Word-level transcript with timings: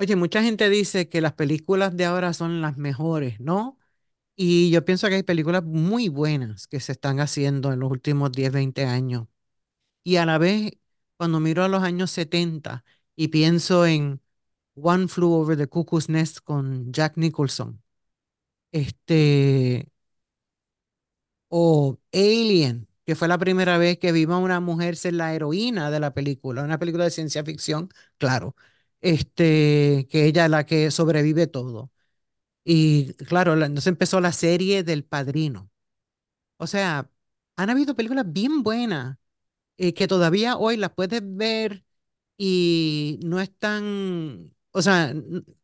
Oye, 0.00 0.16
mucha 0.16 0.42
gente 0.42 0.70
dice 0.70 1.08
que 1.10 1.20
las 1.20 1.34
películas 1.34 1.94
de 1.96 2.06
ahora 2.06 2.32
son 2.32 2.62
las 2.62 2.78
mejores, 2.78 3.38
¿no? 3.40 3.78
Y 4.36 4.70
yo 4.70 4.84
pienso 4.84 5.08
que 5.08 5.16
hay 5.16 5.22
películas 5.24 5.64
muy 5.64 6.08
buenas 6.08 6.66
que 6.68 6.80
se 6.80 6.92
están 6.92 7.20
haciendo 7.20 7.72
en 7.72 7.80
los 7.80 7.90
últimos 7.90 8.32
10, 8.32 8.52
20 8.52 8.86
años. 8.86 9.28
Y 10.04 10.16
a 10.16 10.26
la 10.26 10.38
vez, 10.38 10.72
cuando 11.18 11.40
miro 11.40 11.64
a 11.64 11.68
los 11.68 11.82
años 11.84 12.10
70 12.12 12.84
y 13.16 13.28
pienso 13.28 13.86
en 13.86 14.22
One 14.76 15.08
Flew 15.08 15.32
Over 15.32 15.58
the 15.58 15.68
Cuckoo's 15.68 16.08
Nest 16.10 16.40
con 16.44 16.92
Jack 16.92 17.16
Nicholson, 17.16 17.82
este, 18.72 19.88
o 21.48 21.98
Alien, 22.12 22.88
que 23.04 23.14
fue 23.16 23.28
la 23.28 23.38
primera 23.38 23.78
vez 23.78 23.98
que 23.98 24.12
vimos 24.12 24.36
a 24.36 24.38
una 24.38 24.60
mujer 24.60 24.96
ser 24.96 25.14
la 25.14 25.34
heroína 25.34 25.90
de 25.90 26.00
la 26.00 26.14
película, 26.14 26.62
una 26.62 26.78
película 26.78 27.04
de 27.04 27.10
ciencia 27.10 27.44
ficción, 27.44 27.88
claro, 28.18 28.54
este, 29.00 30.06
que 30.10 30.26
ella 30.26 30.44
es 30.46 30.50
la 30.50 30.66
que 30.66 30.90
sobrevive 30.90 31.46
todo. 31.46 31.92
Y 32.64 33.14
claro, 33.14 33.56
la- 33.56 33.66
entonces 33.66 33.88
empezó 33.88 34.20
la 34.20 34.32
serie 34.32 34.84
del 34.84 35.04
Padrino. 35.04 35.70
O 36.58 36.66
sea, 36.66 37.10
han 37.56 37.70
habido 37.70 37.94
películas 37.96 38.26
bien 38.32 38.62
buenas 38.62 39.18
eh, 39.78 39.94
que 39.94 40.08
todavía 40.08 40.56
hoy 40.58 40.76
las 40.76 40.92
puedes 40.92 41.22
ver 41.24 41.84
y 42.38 43.20
no 43.24 43.40
están, 43.40 44.52
o 44.72 44.82
sea, 44.82 45.14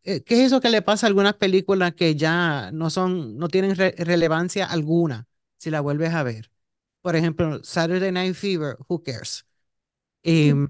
eh, 0.05 0.23
¿qué 0.25 0.35
es 0.41 0.47
eso 0.49 0.61
que 0.61 0.71
le 0.71 0.83
pasa 0.83 1.07
a 1.07 1.09
algunas 1.09 1.35
películas 1.35 1.95
que 1.95 2.17
ya 2.17 2.71
no 2.73 2.91
son, 2.91 3.39
no 3.39 3.49
tienen 3.49 3.77
re- 3.77 3.95
relevancia 3.99 4.67
alguna 4.67 5.29
si 5.59 5.71
la 5.71 5.81
vuelves 5.83 6.15
a 6.15 6.23
ver? 6.23 6.51
Por 7.03 7.17
ejemplo, 7.17 7.63
Saturday 7.65 8.13
Night 8.13 8.35
Fever, 8.37 8.77
who 8.89 9.03
cares? 9.03 9.47
Em, 10.23 10.69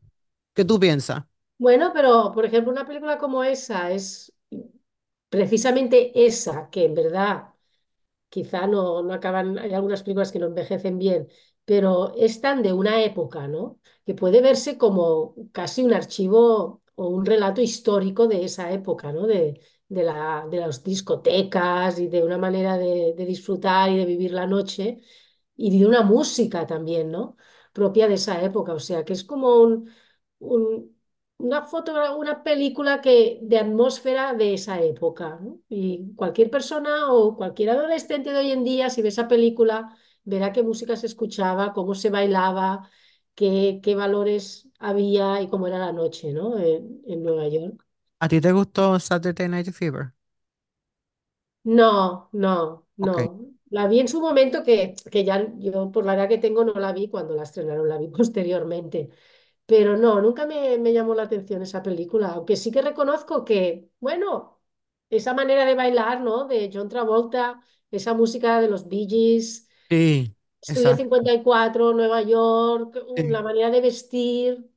¿qué 0.54 0.64
tú 0.64 0.80
piensas? 0.80 1.24
Bueno, 1.58 1.92
pero 1.94 2.32
por 2.34 2.44
ejemplo, 2.44 2.70
una 2.72 2.86
película 2.86 3.18
como 3.18 3.42
esa 3.44 3.90
es 3.90 4.32
precisamente 5.28 6.26
esa, 6.26 6.70
que 6.70 6.84
en 6.84 6.94
verdad 6.94 7.50
quizá 8.30 8.66
no, 8.66 9.02
no 9.02 9.14
acaban, 9.14 9.58
hay 9.58 9.74
algunas 9.74 10.02
películas 10.04 10.32
que 10.32 10.38
no 10.40 10.46
envejecen 10.46 10.98
bien, 10.98 11.28
pero 11.64 12.14
es 12.16 12.40
tan 12.40 12.62
de 12.62 12.72
una 12.72 13.02
época, 13.04 13.48
¿no? 13.48 13.80
Que 14.06 14.14
puede 14.14 14.42
verse 14.42 14.78
como 14.78 15.34
casi 15.52 15.82
un 15.84 15.94
archivo 15.94 16.82
o 16.96 17.08
un 17.08 17.26
relato 17.26 17.60
histórico 17.62 18.28
de 18.28 18.44
esa 18.44 18.72
época, 18.72 19.12
¿no? 19.12 19.26
De, 19.26 19.60
de 19.88 20.04
la, 20.04 20.46
de 20.50 20.58
las 20.60 20.84
discotecas 20.84 21.98
y 22.00 22.08
de 22.08 22.24
una 22.24 22.38
manera 22.38 22.78
de, 22.78 23.14
de 23.16 23.26
disfrutar 23.26 23.90
y 23.90 23.98
de 23.98 24.06
vivir 24.06 24.32
la 24.32 24.46
noche 24.48 25.00
y 25.56 25.78
de 25.78 25.86
una 25.86 26.02
música 26.02 26.66
también, 26.66 27.10
¿no? 27.10 27.36
Propia 27.72 28.08
de 28.08 28.14
esa 28.14 28.42
época, 28.42 28.74
o 28.74 28.80
sea, 28.80 29.04
que 29.04 29.12
es 29.12 29.24
como 29.24 29.56
un, 29.62 29.90
un- 30.38 30.95
una 31.38 31.62
foto, 31.62 32.16
una 32.18 32.42
película 32.42 33.00
que, 33.00 33.38
de 33.42 33.58
atmósfera 33.58 34.34
de 34.34 34.54
esa 34.54 34.80
época, 34.82 35.38
¿no? 35.40 35.60
Y 35.68 36.14
cualquier 36.16 36.50
persona 36.50 37.12
o 37.12 37.36
cualquier 37.36 37.70
adolescente 37.70 38.30
de 38.32 38.38
hoy 38.38 38.50
en 38.52 38.64
día, 38.64 38.90
si 38.90 39.02
ve 39.02 39.08
esa 39.08 39.28
película, 39.28 39.96
verá 40.24 40.52
qué 40.52 40.62
música 40.62 40.96
se 40.96 41.06
escuchaba, 41.06 41.72
cómo 41.74 41.94
se 41.94 42.10
bailaba, 42.10 42.90
qué, 43.34 43.80
qué 43.82 43.94
valores 43.94 44.68
había 44.78 45.40
y 45.42 45.48
cómo 45.48 45.66
era 45.66 45.78
la 45.78 45.92
noche, 45.92 46.32
¿no? 46.32 46.58
En, 46.58 47.02
en 47.06 47.22
Nueva 47.22 47.48
York. 47.48 47.84
¿A 48.20 48.28
ti 48.28 48.40
te 48.42 48.52
gustó 48.52 48.98
Saturday 49.00 49.48
Night 49.48 49.70
Fever? 49.72 50.12
No, 51.64 52.28
no, 52.32 52.86
no. 52.96 53.40
La 53.70 53.88
vi 53.88 53.98
en 54.00 54.08
su 54.08 54.20
momento 54.20 54.62
que, 54.62 54.94
que 55.10 55.24
ya 55.24 55.52
yo 55.58 55.90
por 55.90 56.04
la 56.06 56.14
edad 56.14 56.28
que 56.28 56.38
tengo 56.38 56.64
no 56.64 56.74
la 56.74 56.92
vi 56.92 57.08
cuando 57.08 57.34
la 57.34 57.42
estrenaron, 57.42 57.88
la 57.88 57.98
vi 57.98 58.08
posteriormente. 58.16 59.10
Pero 59.66 59.96
no, 59.96 60.20
nunca 60.20 60.46
me, 60.46 60.78
me 60.78 60.92
llamó 60.92 61.14
la 61.14 61.24
atención 61.24 61.62
esa 61.62 61.82
película, 61.82 62.28
aunque 62.32 62.56
sí 62.56 62.70
que 62.70 62.82
reconozco 62.82 63.44
que, 63.44 63.90
bueno, 64.00 64.60
esa 65.10 65.34
manera 65.34 65.64
de 65.64 65.74
bailar, 65.74 66.20
¿no? 66.20 66.46
De 66.46 66.70
John 66.72 66.88
Travolta, 66.88 67.62
esa 67.90 68.14
música 68.14 68.60
de 68.60 68.68
los 68.68 68.88
Bee 68.88 69.06
Gees, 69.08 69.68
Sí, 69.88 70.36
Estudio 70.62 70.94
exacto. 70.94 70.96
54, 70.96 71.92
Nueva 71.94 72.22
York, 72.22 72.96
la 73.28 73.40
Sí. 73.40 73.42
manera 73.42 73.70
de 73.70 73.80
vestir, 73.80 74.70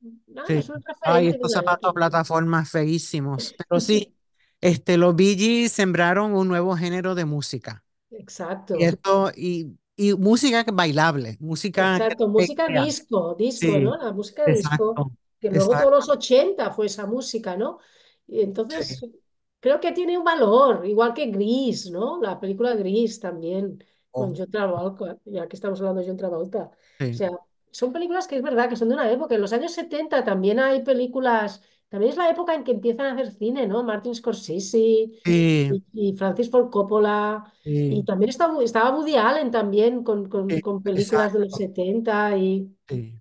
Sí. 0.46 0.54
es 0.54 0.68
un 0.70 0.82
Ay, 1.02 1.28
referente 1.28 1.36
de 1.38 1.44
estos 1.44 1.52
zapatos 1.52 1.92
época. 1.92 1.94
plataformas 1.94 2.70
feísimos. 2.70 3.54
Pero 3.56 3.80
sí, 3.80 4.16
este, 4.60 4.96
los 4.96 5.14
Bee 5.16 5.36
Gees 5.36 5.72
sembraron 5.72 6.34
un 6.34 6.48
nuevo 6.48 6.76
género 6.76 7.14
de 7.14 7.24
música. 7.24 7.84
Y 8.72 8.84
Exacto. 8.84 8.86
esto, 8.86 9.32
y, 9.36 9.78
y 10.00 10.14
música 10.16 10.64
que- 10.64 10.70
bailable, 10.72 11.36
música 11.40 12.02
que 12.06 12.16
Exacto, 12.16 12.28
te 12.34 12.48
música 12.48 12.68
crea. 12.68 12.84
disco, 12.84 13.34
disco, 13.36 13.78
¿no? 13.80 13.96
Sí, 13.96 13.96
La 13.96 14.12
música 14.12 14.48
disco, 14.48 15.00
exacto, 15.00 15.12
que 15.40 15.50
luego 15.50 15.76
todos 15.76 15.90
los 15.92 16.08
exacto. 16.08 16.10
80 16.10 16.70
fue 16.72 16.86
esa 16.86 17.06
música, 17.06 17.56
¿no? 17.56 17.78
Y 18.26 18.40
entonces 18.42 19.00
Sí. 19.00 19.10
creo 19.60 19.80
que 19.80 19.92
tiene 19.92 20.18
un 20.18 20.24
valor, 20.24 20.84
igual 20.86 21.14
que 21.14 21.26
Gris, 21.26 21.90
¿no? 21.90 22.20
La 22.20 22.38
película 22.38 22.74
Gris 22.74 23.18
también, 23.20 23.82
con 24.14 24.34
Oh, 24.34 24.36
John 24.36 24.50
Travolta, 24.50 25.18
ya 25.24 25.48
que 25.48 25.56
estamos 25.56 25.80
hablando 25.80 26.00
de 26.02 26.08
John 26.08 26.16
Travolta. 26.18 26.64
O 26.70 26.72
sí. 26.98 27.16
sea, 27.16 27.30
son 27.70 27.92
películas 27.92 28.26
que 28.28 28.36
es 28.36 28.42
verdad 28.42 28.68
que 28.68 28.76
son 28.76 28.88
de 28.88 28.94
una 28.94 29.10
época. 29.10 29.34
En 29.36 29.40
los 29.40 29.52
años 29.52 29.72
70 29.72 30.24
también 30.24 30.58
hay 30.60 30.82
películas, 30.82 31.62
también 31.90 32.12
es 32.12 32.18
la 32.18 32.30
época 32.30 32.54
en 32.54 32.64
que 32.64 32.72
empiezan 32.72 33.06
a 33.06 33.12
hacer 33.14 33.32
cine, 33.32 33.68
¿no? 33.68 33.84
Martin 33.84 34.14
Scorsese 34.16 35.10
Sí, 35.24 35.68
y, 35.68 35.84
y 35.94 36.14
Francis 36.16 36.50
Ford 36.50 36.70
Coppola. 36.70 37.52
Y 37.88 38.04
sí, 38.04 38.06
también 38.06 38.30
estaba, 38.30 38.62
estaba 38.64 38.96
Woody 38.96 39.16
Allen 39.16 39.50
también 39.52 40.04
con, 40.04 40.28
con, 40.28 40.48
sí, 40.48 40.62
con 40.62 40.82
películas 40.82 41.32
de 41.34 41.40
los 41.40 41.54
exacto. 41.54 41.56
70 41.56 42.36
y. 42.38 42.74
Y 42.88 43.20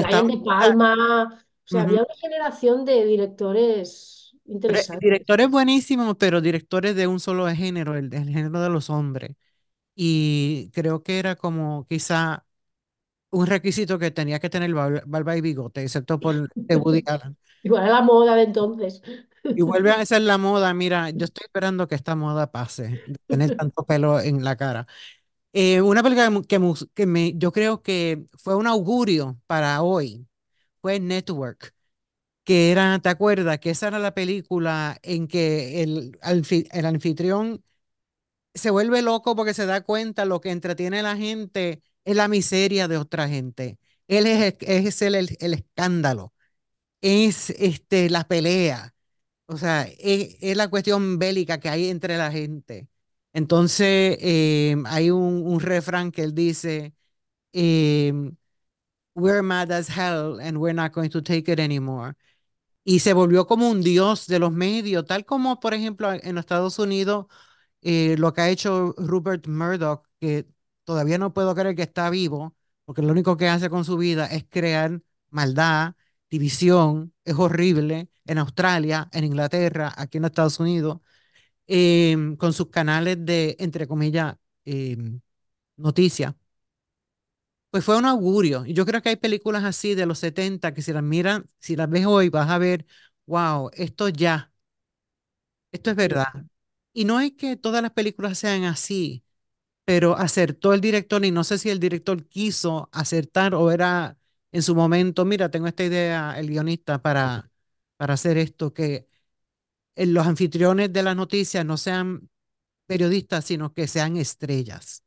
Brian 0.00 0.26
De 0.28 0.38
Palma. 0.44 1.24
O 1.64 1.68
sea, 1.68 1.82
ujú. 1.82 1.82
había 1.82 2.02
una 2.02 2.14
generación 2.20 2.84
de 2.84 3.04
directores 3.06 4.36
Pero 4.64 4.80
interesantes. 4.84 5.00
directores 5.00 5.48
buenísimos, 5.50 6.16
pero 6.18 6.40
directores 6.40 6.96
de 6.96 7.06
un 7.06 7.20
solo 7.20 7.46
género, 7.48 7.94
el, 7.96 8.12
el 8.12 8.28
género 8.30 8.60
de 8.60 8.68
los 8.70 8.90
hombres. 8.90 9.36
Y 9.96 10.70
creo 10.74 11.02
que 11.04 11.20
era 11.20 11.36
como 11.36 11.86
quizá 11.88 12.45
un 13.30 13.46
requisito 13.46 13.98
que 13.98 14.10
tenía 14.10 14.38
que 14.38 14.50
tener 14.50 14.72
barba, 14.74 15.36
y 15.36 15.40
bigote, 15.40 15.82
excepto 15.82 16.18
por 16.18 16.48
de 16.54 16.76
Woody 16.76 17.02
Allen. 17.06 17.36
Igual 17.62 17.84
a 17.84 17.88
la 17.88 18.02
moda 18.02 18.36
de 18.36 18.42
entonces. 18.42 19.02
Y 19.42 19.62
vuelve 19.62 19.90
a 19.90 20.04
ser 20.06 20.22
la 20.22 20.38
moda. 20.38 20.72
Mira, 20.74 21.10
yo 21.10 21.24
estoy 21.24 21.44
esperando 21.44 21.88
que 21.88 21.94
esta 21.94 22.14
moda 22.14 22.50
pase, 22.50 23.02
de 23.06 23.18
tener 23.26 23.56
tanto 23.56 23.84
pelo 23.84 24.20
en 24.20 24.44
la 24.44 24.56
cara. 24.56 24.86
Eh, 25.52 25.80
una 25.80 26.02
película 26.02 26.30
que, 26.94 27.06
me, 27.06 27.32
yo 27.36 27.50
creo 27.50 27.82
que 27.82 28.26
fue 28.36 28.54
un 28.56 28.66
augurio 28.66 29.38
para 29.46 29.82
hoy, 29.82 30.26
fue 30.82 31.00
Network, 31.00 31.74
que 32.44 32.72
era, 32.72 32.98
¿te 33.00 33.08
acuerdas? 33.08 33.58
Que 33.60 33.70
esa 33.70 33.88
era 33.88 33.98
la 33.98 34.14
película 34.14 34.98
en 35.02 35.28
que 35.28 35.82
el, 35.82 36.18
el 36.22 36.86
anfitrión 36.86 37.64
se 38.54 38.70
vuelve 38.70 39.02
loco 39.02 39.36
porque 39.36 39.54
se 39.54 39.66
da 39.66 39.82
cuenta 39.82 40.24
lo 40.24 40.40
que 40.40 40.50
entretiene 40.50 41.00
a 41.00 41.02
la 41.02 41.16
gente 41.16 41.82
es 42.06 42.16
la 42.16 42.28
miseria 42.28 42.88
de 42.88 42.98
otra 42.98 43.28
gente. 43.28 43.78
Él 44.08 44.26
es, 44.28 44.56
es 44.60 45.02
el, 45.02 45.16
el, 45.16 45.36
el 45.40 45.54
escándalo, 45.54 46.34
es 47.00 47.50
este, 47.50 48.10
la 48.10 48.24
pelea, 48.28 48.94
o 49.46 49.56
sea, 49.58 49.84
es, 49.98 50.36
es 50.40 50.56
la 50.56 50.68
cuestión 50.68 51.18
bélica 51.18 51.60
que 51.60 51.68
hay 51.70 51.88
entre 51.90 52.16
la 52.18 52.30
gente. 52.32 52.88
Entonces, 53.32 54.18
eh, 54.20 54.76
hay 54.86 55.10
un, 55.10 55.60
refrán 55.60 56.12
que 56.12 56.22
él 56.24 56.34
dice, 56.34 56.94
eh, 57.52 58.12
We're 59.14 59.42
mad 59.42 59.72
as 59.72 59.88
hell 59.88 60.40
and 60.40 60.58
we're 60.58 60.74
not 60.74 60.92
going 60.92 61.10
to 61.10 61.22
take 61.22 61.48
it 61.50 61.58
anymore. 61.60 62.16
Y 62.84 63.00
se 63.00 63.12
volvió 63.14 63.46
como 63.46 63.70
un 63.70 63.82
dios 63.82 64.26
de 64.26 64.38
los 64.38 64.52
medios, 64.52 65.06
tal 65.06 65.24
como, 65.26 65.60
por 65.60 65.74
ejemplo, 65.74 66.12
en 66.12 66.38
Estados 66.38 66.78
Unidos 66.78 67.26
eh, 67.82 68.16
lo 68.18 68.32
que 68.34 68.42
ha 68.42 68.50
hecho 68.50 68.94
Rupert 68.98 69.46
Murdoch, 69.48 70.06
que 70.20 70.46
todavía 70.86 71.18
no 71.18 71.34
puedo 71.34 71.54
creer 71.56 71.76
que 71.76 71.82
está 71.84 72.10
vivo, 72.10 72.56
porque 72.86 73.02
lo 73.02 73.12
único 73.12 73.36
que 73.38 73.48
hace 73.50 73.70
con 73.70 73.84
su 73.86 73.98
vida 73.98 74.26
es 74.28 74.46
crear 74.50 75.02
maldad, 75.30 75.96
división, 76.30 77.14
es 77.26 77.36
horrible 77.36 78.10
en 78.26 78.38
Australia, 78.38 79.10
en 79.12 79.24
Inglaterra, 79.26 79.94
aquí 79.98 80.18
en 80.18 80.22
los 80.24 80.30
Estados 80.32 80.60
Unidos, 80.60 81.00
em, 81.66 82.36
con 82.36 82.52
sus 82.52 82.68
canales 82.70 83.18
de, 83.24 83.56
entre 83.60 83.86
comillas, 83.88 84.36
em, 84.64 85.20
noticias. 85.76 86.34
Pues 87.70 87.84
fue 87.84 87.96
un 87.98 88.06
augurio. 88.06 88.64
Y 88.66 88.72
yo 88.72 88.86
creo 88.86 89.02
que 89.02 89.10
hay 89.10 89.16
películas 89.16 89.64
así 89.64 89.94
de 89.94 90.06
los 90.06 90.18
70 90.18 90.72
que 90.72 90.82
si 90.82 90.92
las 90.92 91.02
miran, 91.02 91.46
si 91.58 91.76
las 91.76 91.90
ves 91.90 92.06
hoy, 92.06 92.28
vas 92.30 92.48
a 92.50 92.58
ver, 92.58 92.86
wow, 93.26 93.70
esto 93.74 94.08
ya, 94.08 94.52
esto 95.72 95.90
es 95.90 95.96
verdad. 95.96 96.26
Y 96.92 97.04
no 97.04 97.20
es 97.20 97.32
que 97.34 97.56
todas 97.56 97.82
las 97.82 97.92
películas 97.92 98.38
sean 98.38 98.64
así, 98.64 99.24
pero 99.86 100.16
acertó 100.18 100.74
el 100.74 100.82
director 100.82 101.24
y 101.26 101.32
no 101.32 101.44
sé 101.44 101.58
si 101.58 101.70
el 101.70 101.80
director 101.80 102.26
quiso 102.28 102.90
acertar 102.92 103.54
o 103.56 103.72
era 103.72 104.18
en 104.52 104.62
su 104.64 104.76
momento, 104.76 105.26
mira, 105.26 105.50
tengo 105.52 105.68
esta 105.68 105.84
idea, 105.84 106.38
el 106.40 106.48
guionista, 106.50 107.02
para, 107.02 107.50
para 107.98 108.14
hacer 108.14 108.38
esto, 108.38 108.74
que 108.74 109.08
eh, 109.96 110.06
los 110.06 110.26
anfitriones 110.26 110.92
de 110.92 111.02
las 111.02 111.16
noticias 111.16 111.64
no 111.66 111.76
sean 111.78 112.30
periodistas, 112.86 113.44
sino 113.46 113.74
que 113.74 113.88
sean 113.88 114.16
estrellas, 114.18 115.04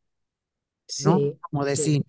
¿no? 0.97 1.27
Sí, 1.27 1.39
Como 1.41 1.65
de 1.65 1.75
sí. 1.75 1.77
cine. 1.77 2.05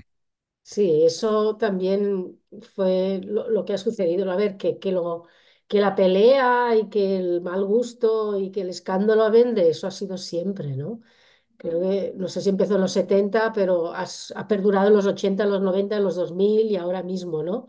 Sí, 0.64 1.04
eso 1.04 1.56
también 1.58 2.40
fue 2.74 3.20
lo, 3.24 3.50
lo 3.50 3.64
que 3.64 3.74
ha 3.74 3.78
sucedido. 3.78 4.30
A 4.30 4.36
ver, 4.36 4.56
que, 4.58 4.78
que 4.80 4.92
lo, 4.92 5.26
que 5.68 5.80
la 5.80 5.94
pelea 5.96 6.76
y 6.76 6.90
que 6.90 7.18
el 7.18 7.42
mal 7.42 7.64
gusto 7.66 8.38
y 8.38 8.50
que 8.52 8.62
el 8.62 8.70
escándalo 8.70 9.30
vende, 9.30 9.70
eso 9.70 9.86
ha 9.88 9.92
sido 9.92 10.18
siempre, 10.18 10.76
¿no? 10.76 11.00
Creo 11.60 11.80
que, 11.80 12.12
no 12.16 12.26
sé 12.28 12.40
si 12.40 12.48
empezó 12.48 12.76
en 12.76 12.80
los 12.82 12.92
70, 12.92 13.52
pero 13.52 13.92
has- 13.94 14.32
ha 14.36 14.48
perdurado 14.48 14.88
en 14.88 14.94
los 14.94 15.06
80, 15.06 15.44
en 15.44 15.50
los 15.50 15.60
90, 15.62 15.96
en 15.96 16.04
los 16.04 16.16
2000 16.16 16.66
y 16.70 16.76
ahora 16.76 17.02
mismo, 17.02 17.42
¿no? 17.42 17.66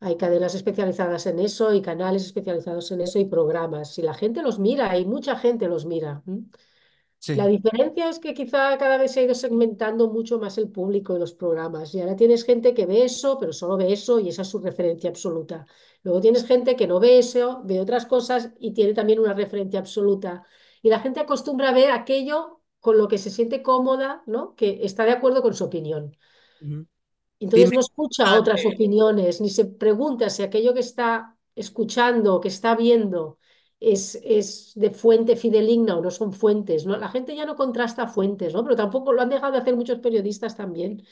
Hay 0.00 0.16
cadenas 0.16 0.54
especializadas 0.54 1.26
en 1.26 1.38
eso 1.40 1.74
y 1.74 1.82
canales 1.82 2.24
especializados 2.24 2.90
en 2.92 3.00
eso 3.02 3.18
y 3.18 3.24
programas. 3.26 3.98
Y 3.98 4.02
la 4.02 4.14
gente 4.14 4.42
los 4.42 4.58
mira, 4.60 4.96
y 4.98 5.04
mucha 5.06 5.36
gente 5.36 5.68
los 5.68 5.86
mira. 5.86 6.22
La 7.34 7.46
diferencia 7.46 8.08
es 8.10 8.18
que 8.18 8.34
quizá 8.34 8.76
cada 8.78 8.98
vez 8.98 9.12
se 9.12 9.20
ha 9.20 9.22
ido 9.24 9.34
segmentando 9.34 10.08
mucho 10.10 10.38
más 10.38 10.58
el 10.58 10.70
público 10.70 11.16
y 11.16 11.18
los 11.18 11.32
programas. 11.34 11.94
Y 11.94 12.00
ahora 12.00 12.14
tienes 12.16 12.44
gente 12.44 12.74
que 12.74 12.84
ve 12.86 13.04
eso, 13.04 13.38
pero 13.38 13.52
solo 13.54 13.76
ve 13.78 13.92
eso 13.92 14.20
y 14.20 14.28
esa 14.28 14.42
es 14.42 14.48
su 14.48 14.58
referencia 14.60 15.08
absoluta. 15.10 15.66
Luego 16.02 16.20
tienes 16.20 16.44
gente 16.46 16.76
que 16.76 16.86
no 16.86 17.00
ve 17.00 17.18
eso, 17.18 17.62
ve 17.64 17.80
otras 17.80 18.04
cosas 18.06 18.50
y 18.58 18.72
tiene 18.74 18.92
también 18.94 19.18
una 19.18 19.32
referencia 19.34 19.80
absoluta. 19.80 20.44
Y 20.82 20.90
la 20.90 21.00
gente 21.00 21.20
acostumbra 21.20 21.70
a 21.70 21.72
ver 21.72 21.90
aquello 21.90 22.61
con 22.82 22.98
lo 22.98 23.08
que 23.08 23.18
se 23.18 23.30
siente 23.30 23.62
cómoda, 23.64 24.24
¿no? 24.26 24.56
Que 24.56 24.80
está 24.84 25.06
de 25.06 25.12
acuerdo 25.12 25.42
con 25.42 25.54
su 25.54 25.64
opinión. 25.66 26.16
Entonces 27.40 27.72
no 27.72 27.80
escucha 27.80 28.30
más 28.30 28.38
otras 28.38 28.64
de- 28.66 28.66
opiniones, 28.66 29.40
ni 29.40 29.50
se 29.50 29.64
pregunta 29.66 30.30
si 30.30 30.42
aquello 30.42 30.74
que 30.74 30.80
está 30.80 31.36
escuchando, 31.56 32.40
que 32.40 32.48
está 32.48 32.76
viendo, 32.76 33.38
es, 33.80 34.14
es 34.24 34.72
de 34.76 34.90
fuente 34.92 35.34
fidedigna 35.36 35.96
o 35.98 36.02
no 36.02 36.10
son 36.12 36.32
fuentes, 36.32 36.86
¿no? 36.86 36.96
La 36.96 37.08
gente 37.08 37.34
ya 37.34 37.44
no 37.44 37.56
contrasta 37.56 38.06
fuentes, 38.06 38.54
¿no? 38.54 38.62
Pero 38.62 38.76
tampoco 38.76 39.12
lo 39.12 39.22
han 39.22 39.28
dejado 39.28 39.52
de 39.52 39.58
hacer 39.58 39.74
muchos 39.76 39.98
periodistas 39.98 40.56
también. 40.56 41.04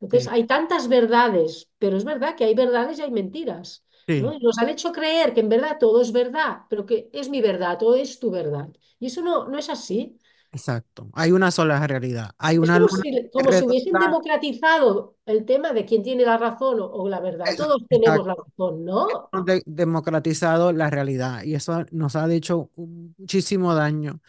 Entonces 0.00 0.28
sí, 0.28 0.30
hay 0.30 0.46
tantas 0.46 0.88
verdades, 0.88 1.70
pero 1.78 1.96
es 1.96 2.04
verdad 2.04 2.36
que 2.36 2.44
hay 2.44 2.54
verdades 2.54 2.98
y 2.98 3.02
hay 3.02 3.10
mentiras, 3.10 3.82
¿no? 4.18 4.32
sí, 4.32 4.34
Y 4.34 4.38
nos 4.40 4.58
han 4.58 4.68
hecho 4.68 4.92
creer 4.92 5.32
que 5.34 5.40
en 5.40 5.48
verdad 5.48 5.78
todo 5.80 6.02
es 6.02 6.12
verdad, 6.12 6.58
pero 6.68 6.84
que 6.86 7.08
es 7.14 7.28
mi 7.30 7.40
verdad, 7.40 7.78
todo 7.78 7.94
es 7.96 8.18
tu 8.20 8.30
verdad. 8.30 8.68
Y 9.00 9.06
eso 9.06 9.22
no, 9.22 9.48
no 9.48 9.58
es 9.58 9.70
así. 9.70 10.18
Exacto. 10.52 11.10
Hay 11.14 11.32
una 11.32 11.50
sola 11.50 11.84
realidad. 11.86 12.30
Hay 12.38 12.58
Es 12.60 12.70
una 12.70 12.78
como 12.80 12.88
si, 12.88 13.02
que 13.02 13.30
como 13.32 13.52
si 13.52 13.64
hubiesen 13.64 13.98
democratizado 13.98 15.16
el 15.26 15.44
tema 15.44 15.72
de 15.72 15.84
quién 15.84 16.02
tiene 16.02 16.24
la 16.24 16.38
razón 16.38 16.80
o, 16.80 16.86
o 16.90 17.08
la 17.08 17.20
verdad. 17.20 17.54
Todos 17.56 17.86
tenemos 17.88 18.26
la 18.26 18.34
razón, 18.34 18.84
¿no? 18.84 19.32
Hemos 19.32 19.46
de- 19.46 19.62
democratizado 19.66 20.72
la 20.72 20.90
realidad 20.90 21.42
y 21.44 21.54
eso 21.54 21.84
nos 21.92 22.16
ha 22.16 22.32
hecho 22.32 22.70
muchísimo 22.76 23.74
daño. 23.74 24.20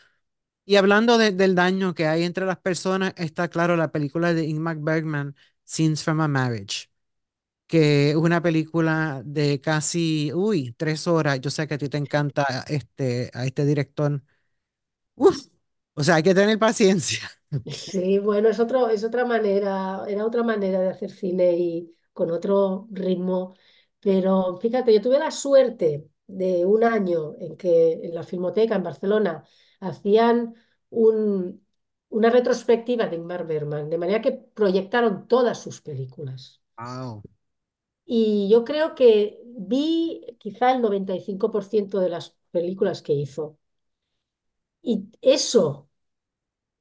Y 0.66 0.78
hablando 0.78 1.18
de- 1.18 1.32
del 1.32 1.56
daño 1.56 1.96
que 1.96 2.08
hay 2.08 2.24
entre 2.24 2.46
las 2.46 2.60
personas, 2.60 3.14
está 3.18 3.50
claro 3.50 3.76
la 3.78 3.92
película 3.92 4.34
de 4.34 4.46
Ingmar 4.46 4.78
Bergman, 4.80 5.36
Scenes 5.66 6.04
from 6.04 6.22
a 6.22 6.28
Marriage, 6.30 6.90
que 7.68 8.12
es 8.12 8.16
una 8.18 8.42
película 8.42 9.22
de 9.26 9.62
casi, 9.62 10.32
uy, 10.34 10.74
tres 10.78 11.08
horas. 11.08 11.42
Yo 11.42 11.50
sé 11.52 11.68
que 11.68 11.76
a 11.76 11.78
ti 11.80 11.90
te 11.90 11.98
encanta 11.98 12.46
este, 12.68 13.32
a 13.34 13.46
este 13.46 13.66
director. 13.66 14.24
Uf, 15.16 15.49
o 16.00 16.04
sea, 16.04 16.16
hay 16.16 16.24
que 16.24 16.36
tener 16.36 16.60
paciencia. 16.60 17.30
Sí, 17.66 18.18
bueno, 18.20 18.50
es 18.50 18.60
otro, 18.60 18.90
es 18.90 19.04
otra 19.04 19.26
manera, 19.26 20.04
era 20.08 20.26
otra 20.26 20.44
manera 20.44 20.80
de 20.80 20.90
hacer 20.90 21.12
cine 21.12 21.56
y 21.58 21.96
con 22.14 22.32
otro 22.32 22.88
ritmo. 22.92 23.56
Pero 24.00 24.58
fíjate, 24.58 24.94
yo 24.94 25.02
tuve 25.02 25.20
la 25.20 25.30
suerte 25.30 26.10
de 26.26 26.66
un 26.66 26.84
año 26.84 27.36
en 27.40 27.58
que 27.58 27.94
en 27.94 28.16
la 28.16 28.24
Filmoteca 28.24 28.76
en 28.76 28.84
Barcelona 28.84 29.44
hacían 29.82 30.56
un- 30.90 31.66
una 32.10 32.30
retrospectiva 32.32 33.08
de 33.08 33.18
Ingmar 33.18 33.46
Bergman, 33.46 33.90
de 33.90 33.98
manera 34.00 34.22
que 34.22 34.32
proyectaron 34.32 35.28
todas 35.28 35.62
sus 35.62 35.82
películas. 35.82 36.62
Wow. 36.80 37.22
Y 38.06 38.50
yo 38.52 38.64
creo 38.66 38.94
que 38.96 39.40
vi 39.46 40.26
quizá 40.40 40.72
el 40.72 40.82
95% 40.82 42.00
de 42.00 42.10
las 42.10 42.36
películas 42.52 43.02
que 43.02 43.14
hizo. 43.14 43.58
Y 44.82 45.10
eso, 45.22 45.89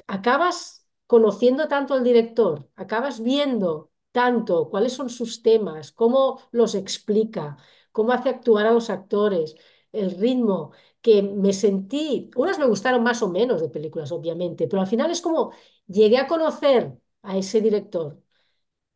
acabas 0.08 0.88
conociendo 1.08 1.68
tanto 1.68 1.94
al 1.94 2.04
director, 2.04 2.70
acabas 2.76 3.22
viendo 3.22 3.92
tanto 4.12 4.70
cuáles 4.70 4.94
son 4.94 5.10
sus 5.10 5.42
temas, 5.42 5.92
cómo 5.92 6.42
los 6.52 6.74
explica, 6.76 7.58
cómo 7.92 8.12
hace 8.12 8.30
actuar 8.30 8.66
a 8.66 8.72
los 8.72 8.90
actores, 8.90 9.56
el 9.92 10.12
ritmo, 10.18 10.72
que 11.02 11.22
me 11.22 11.54
sentí, 11.54 12.30
unas 12.36 12.58
me 12.60 12.66
gustaron 12.66 13.04
más 13.04 13.22
o 13.22 13.30
menos 13.30 13.60
de 13.62 13.70
películas, 13.70 14.12
obviamente, 14.12 14.68
pero 14.68 14.82
al 14.82 14.88
final 14.88 15.10
es 15.12 15.22
como 15.22 15.52
llegué 15.88 16.18
a 16.18 16.28
conocer 16.28 16.98
a 17.22 17.38
ese 17.38 17.60
director 17.62 18.20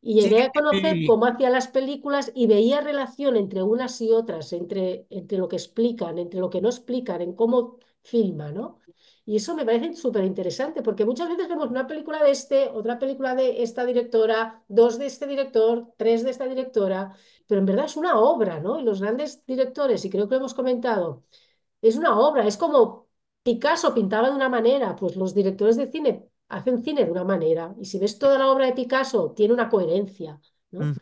y 0.01 0.15
Sí, 0.19 0.31
llegué 0.31 0.43
a 0.43 0.51
conocer 0.53 1.05
cómo 1.05 1.27
hacía 1.27 1.51
las 1.51 1.69
películas 1.69 2.33
y 2.35 2.47
veía 2.49 2.81
relación 2.81 3.37
entre 3.37 3.63
unas 3.63 4.01
y 4.01 4.11
otras, 4.11 4.53
entre, 4.53 5.07
entre 5.11 5.39
lo 5.39 5.49
que 5.49 5.57
explican, 5.57 6.19
entre 6.19 6.41
lo 6.41 6.51
que 6.51 6.61
no 6.61 6.69
explican, 6.69 7.23
en 7.23 7.35
cómo 7.35 7.79
filma, 8.03 8.53
¿no? 8.53 8.79
Y 9.25 9.37
eso 9.37 9.55
me 9.55 9.65
parece 9.65 9.95
súper 9.95 10.25
interesante, 10.25 10.83
porque 10.83 11.05
muchas 11.05 11.29
veces 11.29 11.49
vemos 11.49 11.71
una 11.71 11.87
película 11.87 12.23
de 12.23 12.31
este, 12.31 12.69
otra 12.69 12.99
película 12.99 13.35
de 13.35 13.63
esta 13.63 13.85
directora, 13.85 14.65
dos 14.69 14.99
de 14.99 15.07
este 15.07 15.27
director, 15.27 15.93
tres 15.97 16.25
de 16.25 16.31
esta 16.31 16.47
directora, 16.47 17.15
pero 17.47 17.61
en 17.61 17.67
verdad 17.67 17.85
es 17.87 17.97
una 17.97 18.19
obra, 18.19 18.61
¿no? 18.61 18.81
Y 18.81 18.83
los 18.85 19.01
grandes 19.01 19.45
directores, 19.47 20.05
y 20.05 20.11
creo 20.11 20.29
que 20.29 20.35
lo 20.35 20.41
hemos 20.41 20.55
comentado, 20.55 21.25
es 21.83 21.97
una 21.97 22.19
obra, 22.19 22.47
es 22.47 22.57
como 22.57 23.09
Picasso 23.43 23.95
pintaba 23.95 24.31
de 24.31 24.37
una 24.37 24.49
manera, 24.49 24.97
pues 24.97 25.17
los 25.17 25.35
directores 25.35 25.77
de 25.77 25.91
cine 25.91 26.29
hacen 26.49 26.83
cine 26.85 27.05
de 27.05 27.11
una 27.11 27.25
manera, 27.25 27.75
y 27.81 27.85
si 27.87 27.99
ves 27.99 28.19
toda 28.19 28.39
la 28.39 28.51
obra 28.51 28.67
de 28.67 28.73
Picasso, 28.75 29.33
tiene 29.33 29.55
una 29.55 29.69
coherencia, 29.69 30.41
¿no? 30.71 30.85
mm, 30.85 30.97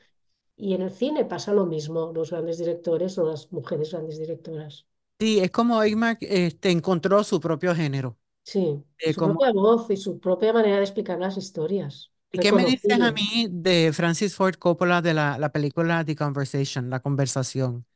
Y 0.56 0.74
en 0.74 0.82
el 0.82 0.92
cine 0.92 1.24
pasa 1.24 1.52
lo 1.54 1.66
mismo, 1.66 2.12
los 2.14 2.30
grandes 2.30 2.58
directores 2.58 3.18
o 3.18 3.24
las 3.26 3.50
mujeres 3.52 3.92
grandes 3.92 4.18
directoras. 4.20 4.86
Sí, 5.20 5.40
es 5.40 5.50
como 5.50 5.82
Eigman 5.82 6.18
este, 6.20 6.70
encontró 6.70 7.22
su 7.24 7.40
propio 7.40 7.74
género. 7.74 8.18
Sí, 8.42 8.84
Eh, 8.98 9.14
su 9.14 9.22
como, 9.22 9.38
propia 9.38 9.50
voz 9.52 9.88
y 9.90 9.96
su 9.96 10.18
propia 10.20 10.52
manera 10.52 10.76
de 10.76 10.82
explicar 10.82 11.18
las 11.18 11.36
historias, 11.38 12.10
¿y 12.32 12.38
qué 12.38 12.52
me 12.52 12.64
dices 12.64 13.00
a 13.00 13.12
mí 13.12 13.48
de 13.50 13.92
Francis 13.92 14.36
Ford 14.36 14.54
Coppola 14.56 15.02
de 15.02 15.14
la, 15.14 15.38
la 15.38 15.50
película 15.52 16.04
The 16.04 16.14
Conversation, 16.16 16.88
la 16.90 17.00
conversación? 17.00 17.86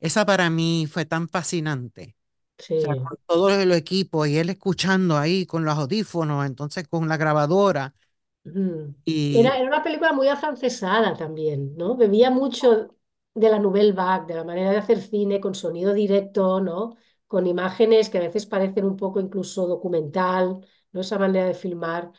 Esa 0.00 0.26
para 0.26 0.50
mí 0.50 0.88
fue 0.90 1.06
tan 1.06 1.28
fascinante. 1.28 2.16
O 2.76 2.80
sea, 2.80 2.96
Sí. 2.96 3.08
con 3.08 3.18
todo 3.26 3.50
el 3.50 3.72
equipo 3.72 4.26
y 4.26 4.38
él 4.38 4.50
escuchando 4.50 5.18
ahí 5.18 5.46
con 5.46 5.64
los 5.64 5.76
audífonos, 5.78 6.46
entonces 6.46 6.88
con 6.88 7.08
la 7.08 7.16
grabadora. 7.18 7.94
Era, 9.32 9.56
Y 9.56 9.58
era 9.58 9.68
una 9.68 9.82
película 9.82 10.12
muy 10.12 10.28
afrancesada 10.28 11.16
también, 11.16 11.76
¿no? 11.76 11.96
Bebía 11.96 12.30
mucho 12.30 12.96
de 13.34 13.48
la 13.50 13.58
Nouvelle 13.58 13.92
Vague, 13.92 14.26
de 14.26 14.34
la 14.34 14.44
manera 14.44 14.70
de 14.70 14.78
hacer 14.78 15.00
cine 15.00 15.40
con 15.40 15.54
sonido 15.54 15.92
directo, 15.94 16.60
¿no? 16.60 16.96
Con 17.26 17.46
imágenes 17.46 18.10
que 18.10 18.18
a 18.18 18.20
veces 18.22 18.46
parecen 18.46 18.84
un 18.84 18.96
poco 18.96 19.20
incluso 19.20 19.66
documental, 19.66 20.66
¿no? 20.92 21.00
Esa 21.00 21.18
manera 21.18 21.46
de 21.46 21.54
filmar. 21.54 22.12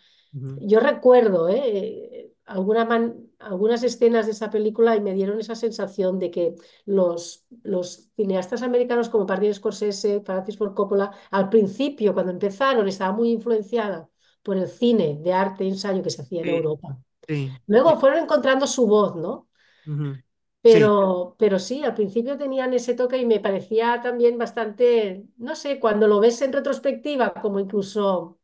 Yo 0.56 0.80
recuerdo, 0.80 1.50
¿eh? 1.50 2.34
alguna 2.46 2.86
man- 2.86 3.30
algunas 3.40 3.84
escenas 3.84 4.26
de 4.26 4.34
esa 4.34 4.50
película 4.50 4.96
y 4.96 5.02
me 5.02 5.14
dieron 5.14 5.40
esa 5.40 5.56
sensación 5.56 6.20
de 6.20 6.30
que 6.32 6.56
los, 6.86 7.46
los 7.64 8.10
cineastas 8.16 8.62
americanos 8.62 9.10
como 9.10 9.26
Martin 9.26 9.54
Scorsese, 9.54 10.22
Francis 10.22 10.58
Ford 10.58 10.74
Coppola, 10.76 11.12
al 11.32 11.50
principio, 11.50 12.14
cuando 12.14 12.32
empezaron, 12.32 12.88
estaba 12.88 13.14
muy 13.14 13.32
influenciada 13.32 14.10
por 14.44 14.58
el 14.58 14.68
cine 14.68 15.20
de 15.24 15.34
arte 15.34 15.64
y 15.64 15.70
ensayo 15.70 16.04
que 16.04 16.10
se 16.10 16.22
hacía 16.22 16.42
en 16.42 16.50
sí, 16.50 16.50
Europa. 16.50 17.00
sí, 17.28 17.60
Luego 17.68 18.00
fueron 18.00 18.20
encontrando 18.24 18.68
su 18.68 18.88
voz, 18.88 19.16
¿no? 19.18 19.50
Pero, 20.62 21.36
pero 21.40 21.58
sí, 21.58 21.84
al 21.84 21.96
principio 21.96 22.38
tenían 22.38 22.74
ese 22.74 22.94
toque 22.94 23.18
y 23.18 23.26
me 23.26 23.40
parecía 23.40 24.00
también 24.02 24.38
bastante, 24.38 25.26
no 25.38 25.56
sé, 25.56 25.80
cuando 25.80 26.08
lo 26.08 26.20
ves 26.20 26.40
en 26.44 26.54
retrospectiva, 26.54 27.34
como 27.34 27.60
incluso 27.60 28.40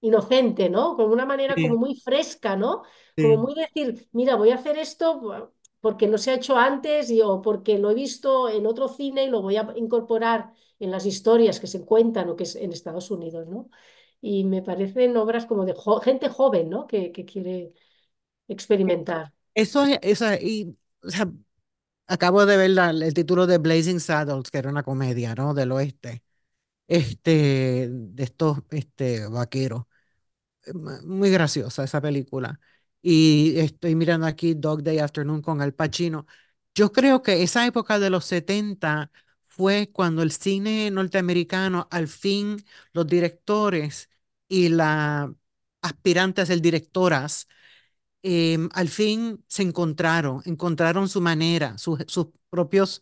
inocente, 0.00 0.70
¿no? 0.70 0.96
Como 0.96 1.12
una 1.12 1.26
manera 1.26 1.60
como 1.60 1.76
sí, 1.76 1.78
muy 1.78 1.94
fresca, 1.96 2.56
¿no? 2.56 2.84
Como 3.20 3.36
sí. 3.36 3.38
muy 3.38 3.54
decir, 3.54 4.08
mira, 4.12 4.36
voy 4.36 4.50
a 4.50 4.56
hacer 4.56 4.78
esto 4.78 5.52
porque 5.80 6.06
no 6.08 6.18
se 6.18 6.30
ha 6.30 6.34
hecho 6.34 6.56
antes 6.56 7.10
y, 7.10 7.20
o 7.22 7.42
porque 7.42 7.78
lo 7.78 7.90
he 7.90 7.94
visto 7.94 8.48
en 8.48 8.66
otro 8.66 8.88
cine 8.88 9.24
y 9.24 9.30
lo 9.30 9.42
voy 9.42 9.56
a 9.56 9.72
incorporar 9.76 10.52
en 10.78 10.90
las 10.90 11.06
historias 11.06 11.60
que 11.60 11.66
se 11.66 11.84
cuentan 11.84 12.28
o 12.30 12.36
que 12.36 12.44
es 12.44 12.56
en 12.56 12.72
Estados 12.72 13.10
Unidos, 13.10 13.46
¿no? 13.48 13.70
Y 14.20 14.44
me 14.44 14.62
parecen 14.62 15.16
obras 15.16 15.46
como 15.46 15.64
de 15.64 15.74
jo- 15.74 16.00
gente 16.00 16.28
joven, 16.28 16.70
¿no? 16.70 16.86
Que, 16.86 17.12
que 17.12 17.24
quiere 17.24 17.72
experimentar. 18.48 19.32
Eso 19.54 19.84
es, 19.84 19.98
eso 20.02 20.26
es- 20.30 20.42
y, 20.42 20.76
o 21.02 21.10
sea, 21.10 21.30
acabo 22.08 22.46
de 22.46 22.56
ver 22.56 22.70
la- 22.70 22.90
el 22.90 23.14
título 23.14 23.46
de 23.46 23.58
Blazing 23.58 24.00
Saddles, 24.00 24.50
que 24.50 24.58
era 24.58 24.70
una 24.70 24.82
comedia, 24.82 25.34
¿no? 25.34 25.54
Del 25.54 25.72
oeste, 25.72 26.22
este, 26.88 27.88
de 27.90 28.24
estos, 28.24 28.58
este, 28.70 29.26
vaqueros. 29.28 29.84
Eh, 30.66 30.72
mu- 30.74 31.02
Muy 31.04 31.30
graciosa 31.30 31.84
esa 31.84 32.00
película. 32.00 32.60
Y 33.02 33.58
estoy 33.58 33.94
mirando 33.94 34.26
aquí 34.26 34.54
Dog 34.54 34.82
Day 34.82 34.98
Afternoon 34.98 35.42
con 35.42 35.60
Al 35.62 35.74
Pacino. 35.74 36.26
Yo 36.74 36.92
creo 36.92 37.22
que 37.22 37.42
esa 37.42 37.66
época 37.66 37.98
de 37.98 38.10
los 38.10 38.24
70 38.24 39.10
fue 39.46 39.90
cuando 39.92 40.22
el 40.22 40.32
cine 40.32 40.90
norteamericano, 40.90 41.88
al 41.90 42.08
fin, 42.08 42.64
los 42.92 43.06
directores 43.06 44.08
y 44.48 44.68
las 44.68 45.28
aspirantes 45.82 46.44
a 46.44 46.46
ser 46.46 46.60
directoras, 46.60 47.48
em, 48.22 48.68
al 48.74 48.88
fin 48.88 49.44
se 49.48 49.62
encontraron, 49.62 50.42
encontraron 50.46 51.08
su 51.08 51.20
manera, 51.20 51.78
sus 51.78 52.00
sus 52.08 52.28
propios 52.50 53.00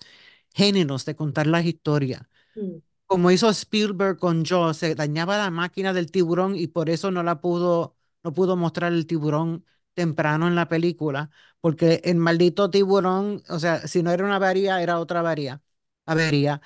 géneros 0.54 1.04
de 1.04 1.16
contar 1.16 1.46
las 1.46 1.64
historias. 1.66 2.22
mm, 2.56 2.80
Como 3.06 3.30
hizo 3.30 3.48
Spielberg 3.50 4.18
con 4.18 4.44
Jaws, 4.44 4.78
se 4.78 4.94
dañaba 4.96 5.38
la 5.38 5.50
máquina 5.50 5.92
del 5.92 6.10
tiburón 6.10 6.56
y 6.56 6.66
por 6.68 6.90
eso 6.90 7.10
no 7.12 7.22
la 7.22 7.40
pudo, 7.40 7.96
no 8.24 8.32
pudo 8.32 8.56
mostrar 8.56 8.92
el 8.92 9.06
tiburón 9.06 9.64
temprano 9.94 10.48
en 10.48 10.56
la 10.56 10.68
película, 10.68 11.30
porque 11.60 12.00
el 12.04 12.16
maldito 12.16 12.68
tiburón, 12.70 13.42
o 13.48 13.58
sea, 13.60 13.86
si 13.86 14.02
no 14.02 14.10
era 14.10 14.24
una 14.24 14.36
avería, 14.36 14.82
era 14.82 14.98
otra 14.98 15.20
avería, 15.20 15.62
avería. 16.04 16.60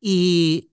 Y 0.00 0.72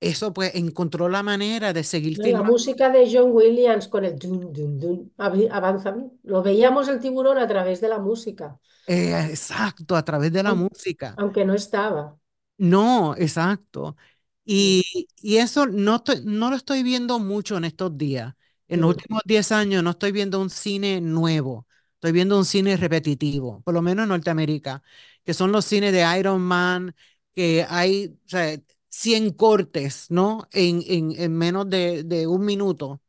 eso 0.00 0.32
pues 0.32 0.54
encontró 0.54 1.08
la 1.08 1.22
manera 1.22 1.72
de 1.72 1.84
seguir. 1.84 2.18
La 2.32 2.42
filmando. 2.42 2.50
música 2.50 2.88
de 2.90 3.08
John 3.12 3.30
Williams 3.32 3.86
con 3.88 4.04
el 4.04 4.18
dun, 4.18 4.52
dun, 4.52 4.78
dun, 4.80 5.12
avanza. 5.18 5.94
Lo 6.24 6.42
veíamos 6.42 6.88
el 6.88 6.98
tiburón 7.00 7.38
a 7.38 7.46
través 7.46 7.80
de 7.80 7.88
la 7.88 7.98
música, 8.00 8.58
Eh, 8.86 9.26
exacto, 9.30 9.96
a 9.96 10.04
través 10.04 10.32
de 10.32 10.42
la 10.42 10.54
música. 10.54 11.20
aunque 11.20 11.44
no 11.44 11.54
estaba. 11.54 12.18
No, 12.58 13.14
exacto. 13.16 13.96
Y, 14.44 15.08
y 15.20 15.36
eso 15.38 15.66
no, 15.66 15.96
estoy- 15.96 16.22
no 16.24 16.50
lo 16.50 16.56
estoy 16.56 16.82
viendo 16.82 17.18
mucho 17.18 17.56
en 17.56 17.64
estos 17.64 17.96
días. 17.98 18.34
En 18.68 18.80
los 18.80 18.88
mm, 18.88 18.96
últimos 18.96 19.22
10 19.24 19.52
años 19.52 19.82
no 19.82 19.90
estoy 19.90 20.12
viendo 20.12 20.40
un 20.40 20.50
cine 20.50 21.00
nuevo, 21.00 21.66
estoy 21.94 22.12
viendo 22.12 22.38
un 22.38 22.44
cine 22.44 22.76
repetitivo, 22.76 23.60
por 23.62 23.74
lo 23.74 23.82
menos 23.82 24.04
en 24.04 24.08
Norteamérica, 24.08 24.82
que 25.24 25.34
son 25.34 25.52
los 25.52 25.64
cines 25.64 25.92
de 25.92 26.04
Iron 26.18 26.40
Man, 26.42 26.94
que 27.34 27.64
hay, 27.68 28.16
o 28.26 28.28
sea, 28.28 28.58
100 28.96 29.30
cortes, 29.32 30.06
¿no? 30.10 30.48
En, 30.52 30.82
en, 30.86 31.12
en 31.20 31.36
menos 31.36 31.68
de, 31.70 32.02
de 32.04 32.26
un 32.26 32.44
minuto. 32.44 33.02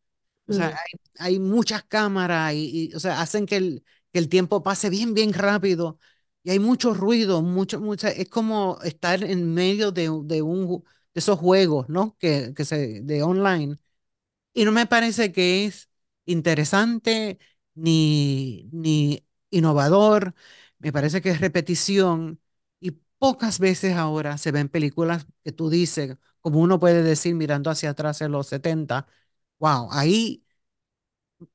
O 0.50 0.54
sea, 0.54 0.68
mm. 0.68 0.70
hay, 0.70 1.00
hay 1.34 1.40
muchas 1.40 1.84
cámaras 1.86 2.54
y, 2.54 2.92
y, 2.92 2.96
o 2.96 3.00
sea, 3.00 3.22
hacen 3.22 3.46
que 3.46 3.58
el, 3.58 3.84
que 4.14 4.20
el 4.20 4.30
tiempo 4.30 4.64
pase 4.64 4.90
bien, 4.90 5.14
bien 5.14 5.34
rápido. 5.34 6.00
Y 6.44 6.52
hay 6.52 6.60
mucho 6.60 6.94
ruido, 6.94 7.42
mucho, 7.42 7.80
mucha, 7.82 8.10
es 8.10 8.30
como 8.30 8.80
estar 8.84 9.24
en 9.24 9.54
medio 9.54 9.92
de, 9.92 10.04
de 10.26 10.42
un, 10.42 10.68
de 11.14 11.20
esos 11.20 11.40
juegos, 11.40 11.90
¿no? 11.90 12.16
Que, 12.20 12.54
que 12.56 12.66
se, 12.66 13.02
de 13.04 13.24
online. 13.24 13.78
Y 14.54 14.66
no 14.66 14.72
me 14.72 14.88
parece 14.88 15.32
que 15.32 15.66
es 15.66 15.90
interesante 16.26 17.40
ni, 17.76 18.70
ni 18.74 19.26
innovador. 19.52 20.34
Me 20.80 20.92
parece 20.92 21.22
que 21.22 21.30
es 21.30 21.42
repetición. 21.42 22.42
Y 23.20 23.24
pocas 23.30 23.60
veces 23.60 23.96
ahora 23.96 24.38
se 24.38 24.52
ven 24.52 24.70
películas 24.70 25.26
que 25.44 25.52
tú 25.52 25.70
dices, 25.70 26.18
como 26.42 26.60
uno 26.60 26.80
puede 26.80 27.04
decir 27.04 27.36
mirando 27.36 27.70
hacia 27.70 27.92
atrás 27.92 28.22
en 28.22 28.32
los 28.32 28.48
setenta 28.48 29.08
wow, 29.60 29.90
ahí 29.92 30.44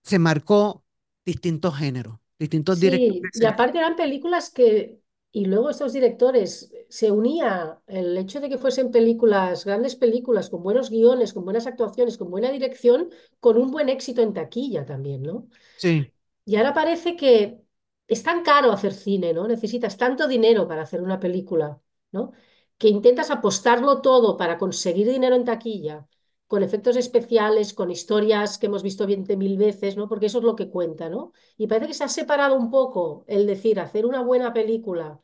se 0.02 0.19
marcó 0.19 0.85
distintos 1.25 1.76
géneros, 1.76 2.19
distintos 2.38 2.81
Sí, 2.81 3.28
y 3.33 3.45
directores. 3.45 3.45
aparte 3.45 3.78
eran 3.78 3.97
películas 3.97 4.50
que, 4.50 5.00
y 5.31 5.45
luego 5.45 5.69
estos 5.71 5.92
directores, 5.92 6.73
se 6.88 7.11
unía 7.11 7.81
el 7.87 8.16
hecho 8.16 8.40
de 8.40 8.49
que 8.49 8.57
fuesen 8.59 8.90
películas, 8.90 9.64
grandes 9.64 9.95
películas, 9.97 10.49
con 10.49 10.62
buenos 10.62 10.88
guiones, 10.90 11.33
con 11.35 11.45
buenas 11.45 11.66
actuaciones, 11.66 12.16
con 12.19 12.31
buena 12.31 12.50
dirección, 12.50 13.11
con 13.40 13.59
un 13.59 13.71
buen 13.71 13.88
éxito 13.88 14.23
en 14.23 14.33
taquilla 14.33 14.87
también, 14.87 15.23
¿no? 15.23 15.49
Sí, 15.76 16.12
Y 16.45 16.57
ahora 16.57 16.75
parece 16.75 17.16
que 17.16 17.61
es 18.12 18.23
tan 18.23 18.42
caro 18.42 18.73
hacer 18.73 18.92
cine, 18.95 19.33
¿no? 19.33 19.47
Necesitas 19.49 19.97
tanto 19.97 20.28
dinero 20.28 20.66
para 20.69 20.83
hacer 20.83 21.02
una 21.02 21.21
película, 21.21 21.81
¿no? 22.12 22.33
Que 22.78 22.88
intentas 22.88 23.31
apostarlo 23.31 24.00
todo 24.00 24.37
para 24.37 24.59
conseguir 24.59 25.09
dinero 25.09 25.37
en 25.37 25.45
taquilla, 25.45 26.07
con 26.47 26.62
efectos 26.62 26.97
especiales, 26.97 27.73
con 27.75 27.90
historias 27.90 28.59
que 28.59 28.66
hemos 28.66 28.83
visto 28.83 29.07
20 29.07 29.37
mil 29.37 29.57
veces, 29.57 29.97
¿no? 29.97 30.09
Porque 30.09 30.26
eso 30.26 30.38
es 30.38 30.45
lo 30.45 30.57
que 30.57 30.69
cuenta, 30.71 31.09
¿no? 31.09 31.33
Y 31.57 31.66
parece 31.66 31.88
que 31.88 31.95
se 31.95 32.04
ha 32.04 32.09
separado 32.09 32.57
un 32.57 32.71
poco 32.71 33.25
el 33.28 33.47
decir, 33.47 33.81
hacer 33.81 34.04
una 34.07 34.23
buena 34.23 34.52
película, 34.52 35.21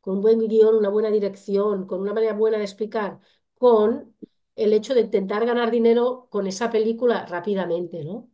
con 0.00 0.16
un 0.16 0.22
buen 0.22 0.38
guion, 0.48 0.76
una 0.76 0.88
buena 0.88 1.10
dirección, 1.10 1.86
con 1.86 2.00
una 2.00 2.14
manera 2.14 2.32
buena 2.34 2.58
de 2.58 2.64
explicar, 2.64 3.20
con 3.58 4.14
el 4.56 4.72
hecho 4.72 4.94
de 4.94 5.00
intentar 5.02 5.44
ganar 5.46 5.70
dinero 5.70 6.28
con 6.30 6.46
esa 6.46 6.70
película 6.70 7.26
rápidamente, 7.26 8.04
¿no? 8.04 8.30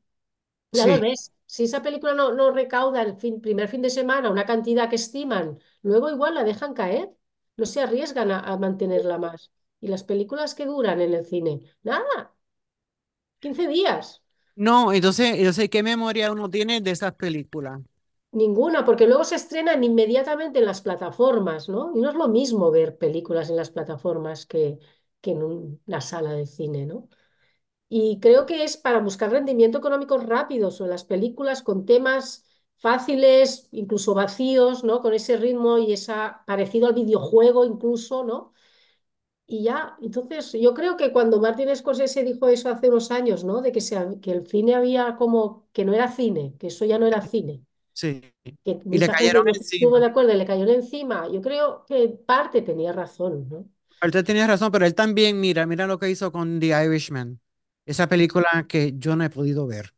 Ya 0.73 0.87
lo 0.87 0.99
sí. 0.99 1.01
ves. 1.01 1.33
Si 1.47 1.65
esa 1.65 1.83
película 1.83 2.15
no, 2.15 2.33
no 2.35 2.51
recauda 2.53 3.03
el 3.03 3.17
fin- 3.17 3.41
primer 3.41 3.69
fin 3.69 3.83
de 3.83 3.91
semana 3.91 4.31
una 4.31 4.47
cantidad 4.47 4.89
que 4.91 4.97
estiman, 4.97 5.59
luego 5.83 6.11
igual 6.11 6.35
la 6.35 6.45
dejan 6.45 6.75
caer. 6.75 7.11
No 7.57 7.67
se 7.67 7.81
arriesgan 7.81 8.31
a, 8.31 8.41
a 8.41 8.57
mantenerla 8.59 9.19
más. 9.19 9.53
Y 9.81 9.89
las 9.89 10.05
películas 10.05 10.55
que 10.55 10.67
duran 10.67 11.01
en 11.01 11.15
el 11.15 11.25
cine, 11.25 11.61
nada, 11.83 12.35
15 13.41 13.67
días. 13.69 14.23
No, 14.57 14.93
entonces, 14.93 15.35
entonces, 15.39 15.69
¿qué 15.71 15.83
memoria 15.83 16.33
uno 16.33 16.51
tiene 16.51 16.81
de 16.81 16.91
esas 16.91 17.15
películas? 17.15 17.81
Ninguna, 18.33 18.85
porque 18.85 19.07
luego 19.07 19.25
se 19.25 19.37
estrenan 19.37 19.83
inmediatamente 19.83 20.59
en 20.59 20.67
las 20.67 20.83
plataformas, 20.83 21.69
¿no? 21.71 21.93
Y 21.97 22.01
no 22.03 22.11
es 22.11 22.15
lo 22.17 22.29
mismo 22.29 22.71
ver 22.71 22.99
películas 22.99 23.49
en 23.51 23.57
las 23.57 23.71
plataformas 23.71 24.45
que, 24.47 24.79
que 25.23 25.31
en 25.33 25.43
un- 25.43 25.81
una 25.87 26.01
sala 26.03 26.33
de 26.33 26.47
cine, 26.47 26.85
¿no? 26.87 27.09
Y 27.89 28.19
creo 28.21 28.47
que 28.47 28.65
es 28.65 28.77
para 28.77 29.01
buscar 29.01 29.31
rendimiento 29.31 29.79
económico 29.79 30.19
rápido 30.19 30.71
sobre 30.71 30.91
las 30.91 31.05
películas 31.05 31.63
con 31.63 31.87
temas 31.87 32.45
fáciles, 32.77 33.69
incluso 33.73 34.15
vacíos, 34.15 34.83
¿no? 34.85 35.01
Con 35.03 35.15
ese 35.15 35.37
ritmo 35.37 35.79
y 35.79 35.93
esa 35.93 36.45
parecido 36.47 36.89
al 36.89 36.95
videojuego 36.95 37.65
incluso, 37.65 38.25
¿no? 38.25 38.53
Y 39.49 39.65
ya, 39.65 39.97
entonces 40.03 40.53
yo 40.53 40.75
creo 40.75 40.97
que 40.97 41.13
cuando 41.13 41.41
Martin 41.41 41.75
Scorsese 41.77 42.25
dijo 42.25 42.49
eso 42.49 42.69
hace 42.71 42.89
unos 42.91 43.11
años, 43.13 43.45
¿no? 43.45 43.63
De 43.63 43.73
que, 43.73 43.81
se, 43.81 43.97
que 44.21 44.33
el 44.33 44.47
cine 44.47 44.75
había 44.75 45.17
como, 45.17 45.69
que 45.73 45.85
no 45.85 45.95
era 45.95 46.09
cine, 46.11 46.55
que 46.59 46.69
eso 46.69 46.85
ya 46.85 46.99
no 46.99 47.07
era 47.07 47.23
cine, 47.23 47.65
Sí. 47.95 48.21
que 48.65 48.81
Y 48.91 48.99
le 48.99 49.09
cayeron 49.11 49.49
encima. 49.49 50.01
de 50.01 50.07
acuerdo 50.07 50.35
le 50.35 50.47
cayó 50.47 50.67
encima. 50.69 51.29
Yo 51.33 51.41
creo 51.41 51.85
que 51.87 52.09
parte 52.09 52.63
tenía 52.63 52.93
razón, 52.93 53.49
¿no? 53.49 53.69
Usted 54.03 54.25
tenía 54.25 54.47
razón, 54.47 54.73
pero 54.73 54.87
él 54.87 54.95
también, 54.95 55.39
mira, 55.41 55.67
mira 55.67 55.87
lo 55.87 55.99
que 55.99 56.09
hizo 56.11 56.33
con 56.33 56.61
The 56.61 56.69
Irishman. 56.87 57.41
Esa 57.87 58.09
película 58.09 58.67
que 58.69 58.95
yo 58.99 59.17
no 59.17 59.25
he 59.25 59.31
podido 59.31 59.67
ver. 59.67 59.95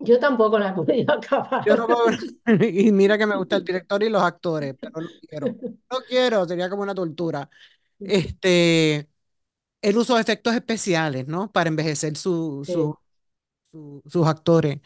Yo 0.00 0.18
tampoco 0.18 0.58
la 0.58 0.70
he 0.70 0.72
podido 0.74 1.12
Yo 1.64 1.76
acabar. 1.76 1.76
no 1.76 1.86
puedo 1.86 2.06
ver. 2.06 2.18
Y 2.74 2.92
mira 2.92 3.16
que 3.18 3.26
me 3.26 3.36
gusta 3.36 3.56
el 3.56 3.64
director 3.64 4.02
y 4.02 4.08
los 4.08 4.22
actores, 4.22 4.74
pero 4.80 5.00
no 5.02 5.10
quiero. 5.28 5.56
No 5.90 5.98
quiero, 6.08 6.44
sería 6.46 6.68
como 6.70 6.82
una 6.82 6.94
tortura. 6.94 7.48
Este, 8.04 9.08
él 9.82 9.98
usó 9.98 10.18
efectos 10.18 10.54
especiales, 10.54 11.26
¿no? 11.28 11.52
Para 11.52 11.68
envejecer 11.70 12.16
su, 12.16 12.64
Sí. 12.66 12.72
su, 12.72 12.96
su- 13.72 14.02
sus 14.06 14.26
actores. 14.28 14.80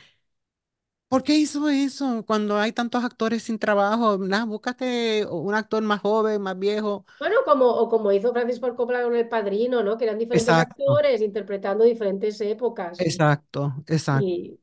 ¿Por 1.16 1.22
qué 1.22 1.34
hizo 1.36 1.68
eso 1.70 2.24
cuando 2.26 2.58
hay 2.58 2.72
tantos 2.72 3.02
actores 3.04 3.42
sin 3.44 3.58
trabajo? 3.58 4.18
Nada, 4.18 4.44
búscate 4.44 5.24
un 5.30 5.54
actor 5.54 5.82
más 5.82 6.00
joven, 6.00 6.42
más 6.42 6.58
viejo. 6.58 7.06
Bueno, 7.18 7.36
como, 7.46 7.66
o 7.70 7.88
como 7.88 8.12
hizo 8.12 8.32
Francis 8.32 8.60
Ford 8.60 8.76
Coppola 8.76 9.02
con 9.02 9.14
El 9.16 9.28
Padrino, 9.28 9.82
¿no? 9.82 9.96
Que 9.96 10.04
eran 10.04 10.18
diferentes 10.18 10.58
Exacto, 10.58 10.98
actores 10.98 11.22
interpretando 11.22 11.84
diferentes 11.84 12.40
épocas. 12.42 12.98
exacto, 12.98 13.74
exacto. 13.86 14.32
Y, 14.32 14.60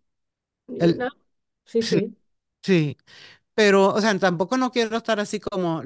y 0.67 0.79
El, 0.79 0.95
no, 0.95 1.09
sí, 1.65 1.83
sí, 1.83 1.97
sí. 1.99 2.17
sí, 2.63 2.97
pero, 3.55 3.89
o 3.93 4.01
sea, 4.01 4.17
tampoco 4.19 4.57
no 4.57 4.71
quiero 4.71 4.97
estar 4.97 5.19
así 5.21 5.39
como, 5.41 5.83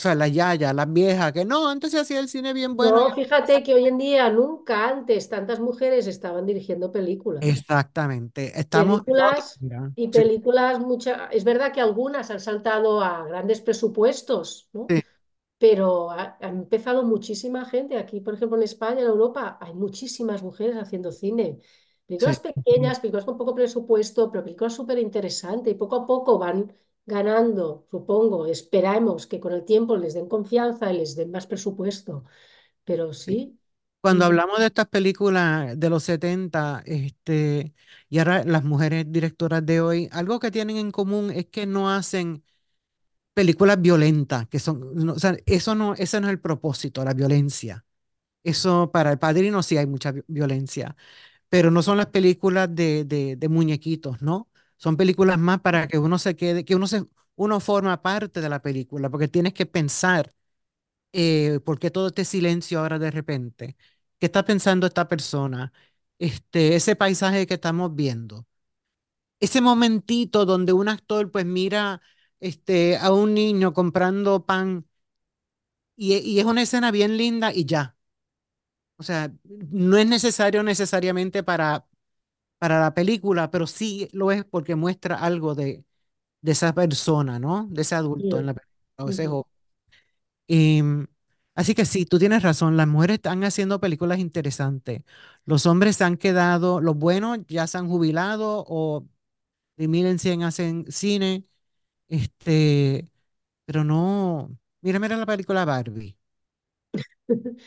o 0.00 0.02
sea, 0.02 0.14
la 0.14 0.28
yaya, 0.28 0.72
la 0.72 0.86
vieja, 0.86 1.32
que 1.32 1.44
no, 1.44 1.68
antes 1.68 1.90
se 1.92 2.00
hacía 2.00 2.20
el 2.20 2.28
cine 2.28 2.52
bien 2.52 2.76
bueno. 2.76 3.02
No, 3.02 3.14
fíjate 3.14 3.62
que 3.62 3.74
hoy 3.74 3.86
en 3.86 3.96
día, 3.98 4.28
nunca 4.30 4.88
antes, 4.88 5.28
tantas 5.28 5.60
mujeres 5.60 6.06
estaban 6.08 6.46
dirigiendo 6.46 6.90
películas. 6.90 7.54
Exactamente, 7.54 8.58
estamos 8.58 9.02
Películas 9.08 9.60
y 9.96 10.08
Sí, 10.12 10.22
películas, 10.22 10.78
mucha, 10.80 11.26
es 11.26 11.44
verdad 11.44 11.72
que 11.72 11.80
algunas 11.80 12.30
han 12.30 12.40
saltado 12.40 13.00
a 13.02 13.24
grandes 13.26 13.60
presupuestos, 13.60 14.68
¿no? 14.72 14.88
sí, 14.88 15.02
pero 15.58 16.10
ha, 16.10 16.38
ha 16.40 16.48
empezado 16.48 17.04
muchísima 17.04 17.64
gente. 17.66 17.98
Aquí, 17.98 18.20
por 18.20 18.34
ejemplo, 18.34 18.56
en 18.58 18.64
España, 18.64 19.02
en 19.02 19.08
Europa, 19.08 19.58
hay 19.60 19.74
muchísimas 19.74 20.42
mujeres 20.42 20.76
haciendo 20.78 21.12
cine. 21.12 21.60
sí. 22.18 22.30
Películas 22.30 22.40
pequeñas, 22.40 23.00
películas 23.00 23.24
con 23.26 23.38
poco 23.38 23.54
presupuesto, 23.54 24.30
pero 24.32 24.44
películas 24.44 24.74
súper 24.74 24.98
interesantes 24.98 25.72
y 25.74 25.76
poco 25.76 25.96
a 25.96 26.06
poco 26.06 26.38
van 26.38 26.74
ganando, 27.16 27.86
supongo, 27.90 28.38
esperamos 28.56 29.26
que 29.28 29.40
con 29.44 29.52
el 29.54 29.64
tiempo 29.72 29.92
les 29.96 30.14
den 30.14 30.28
confianza 30.34 30.84
y 30.92 30.98
les 30.98 31.16
den 31.18 31.30
más 31.34 31.46
presupuesto. 31.52 32.24
Pero 32.88 33.12
sí. 33.14 33.38
Cuando 34.00 34.24
hablamos 34.24 34.58
de 34.60 34.66
estas 34.66 34.86
películas 34.88 35.78
de 35.78 35.90
los 35.90 36.04
70, 36.04 36.82
este, 36.86 37.74
y 38.08 38.18
ahora 38.18 38.44
las 38.44 38.64
mujeres 38.64 39.04
directoras 39.12 39.64
de 39.66 39.80
hoy, 39.82 40.08
algo 40.12 40.40
que 40.40 40.50
tienen 40.50 40.78
en 40.78 40.90
común 40.90 41.30
es 41.30 41.46
que 41.48 41.66
no 41.66 41.90
hacen 41.90 42.42
películas 43.34 43.80
violentas, 43.82 44.48
que 44.48 44.58
son, 44.60 44.94
no, 44.96 45.14
o 45.14 45.18
sea, 45.20 45.36
eso 45.46 45.74
no, 45.76 45.94
ese 45.94 46.20
no 46.20 46.28
es 46.28 46.32
el 46.32 46.40
propósito, 46.40 47.04
la 47.04 47.14
violencia. 47.14 47.84
Eso 48.44 48.90
para 48.92 49.12
el 49.12 49.18
padrino 49.20 49.62
sí 49.62 49.78
hay 49.78 49.86
mucha 49.86 50.12
vi- 50.12 50.22
violencia, 50.28 50.96
pero 51.50 51.70
no 51.72 51.82
son 51.82 51.98
las 51.98 52.08
películas 52.08 52.74
de, 52.74 53.04
de, 53.06 53.36
de 53.36 53.50
muñequitos, 53.50 54.22
¿no? 54.22 54.49
Son 54.80 54.98
películas 54.98 55.38
más 55.40 55.60
para 55.62 55.88
que 55.88 55.98
uno 56.00 56.18
se 56.20 56.36
quede, 56.36 56.64
que 56.66 56.76
uno 56.76 56.88
se, 56.88 57.04
uno 57.36 57.60
forma 57.60 58.02
parte 58.02 58.42
de 58.42 58.50
la 58.50 58.62
película, 58.62 59.10
porque 59.10 59.28
tienes 59.28 59.54
que 59.54 59.66
pensar, 59.66 60.34
eh, 61.12 61.60
¿por 61.64 61.78
qué 61.80 61.90
todo 61.90 62.08
este 62.08 62.24
silencio 62.24 62.80
ahora 62.80 62.98
de 62.98 63.10
repente? 63.10 63.76
¿Qué 64.18 64.26
está 64.26 64.44
pensando 64.44 64.86
esta 64.86 65.08
persona? 65.08 65.72
Este, 66.18 66.76
ese 66.76 66.96
paisaje 66.96 67.46
que 67.46 67.54
estamos 67.54 67.94
viendo, 67.96 68.46
ese 69.40 69.60
momentito 69.60 70.46
donde 70.46 70.72
un 70.72 70.88
actor 70.88 71.30
pues 71.32 71.46
mira 71.46 72.02
este, 72.40 72.96
a 72.98 73.12
un 73.12 73.34
niño 73.34 73.72
comprando 73.74 74.46
pan 74.46 74.86
y, 75.96 76.16
y 76.18 76.40
es 76.40 76.44
una 76.46 76.62
escena 76.62 76.90
bien 76.90 77.16
linda 77.16 77.52
y 77.52 77.64
ya. 77.66 77.96
O 78.96 79.02
sea, 79.02 79.32
no 79.44 79.96
es 79.96 80.06
necesario 80.06 80.62
necesariamente 80.62 81.42
para, 81.42 81.86
para 82.60 82.80
la 82.80 82.94
película, 82.94 83.50
pero 83.52 83.66
sí 83.68 84.08
lo 84.14 84.32
es 84.32 84.44
porque 84.46 84.76
muestra 84.76 85.16
algo 85.18 85.56
de, 85.56 85.84
de 86.42 86.52
esa 86.52 86.74
persona, 86.74 87.38
¿no? 87.40 87.66
De 87.70 87.82
ese 87.82 87.94
adulto 87.96 88.38
en 88.40 88.46
la 88.46 88.54
película, 88.54 89.06
o 89.06 89.10
ese 89.10 89.26
joven. 89.28 89.46
Y, 90.46 90.82
mm, 90.82 91.06
así 91.54 91.74
que 91.74 91.84
sí, 91.86 92.06
tú 92.06 92.18
tienes 92.18 92.42
razón, 92.42 92.76
las 92.76 92.88
mujeres 92.88 93.16
están 93.16 93.44
haciendo 93.44 93.80
películas 93.80 94.18
interesantes. 94.18 95.02
Los 95.44 95.66
hombres 95.66 95.96
se 95.96 96.04
han 96.04 96.16
quedado, 96.16 96.80
los 96.80 96.96
buenos 96.96 97.38
ya 97.48 97.66
se 97.66 97.78
han 97.78 97.88
jubilado 97.88 98.64
o 98.68 99.06
de 99.76 99.88
mil 99.88 100.06
en 100.06 100.20
cien 100.20 100.44
hacen 100.44 100.86
cine, 100.90 101.46
este, 102.08 103.10
pero 103.66 103.84
no. 103.84 104.50
Mira, 104.82 105.00
mira 105.00 105.18
la 105.18 105.26
película 105.26 105.66
Barbie. 105.66 106.18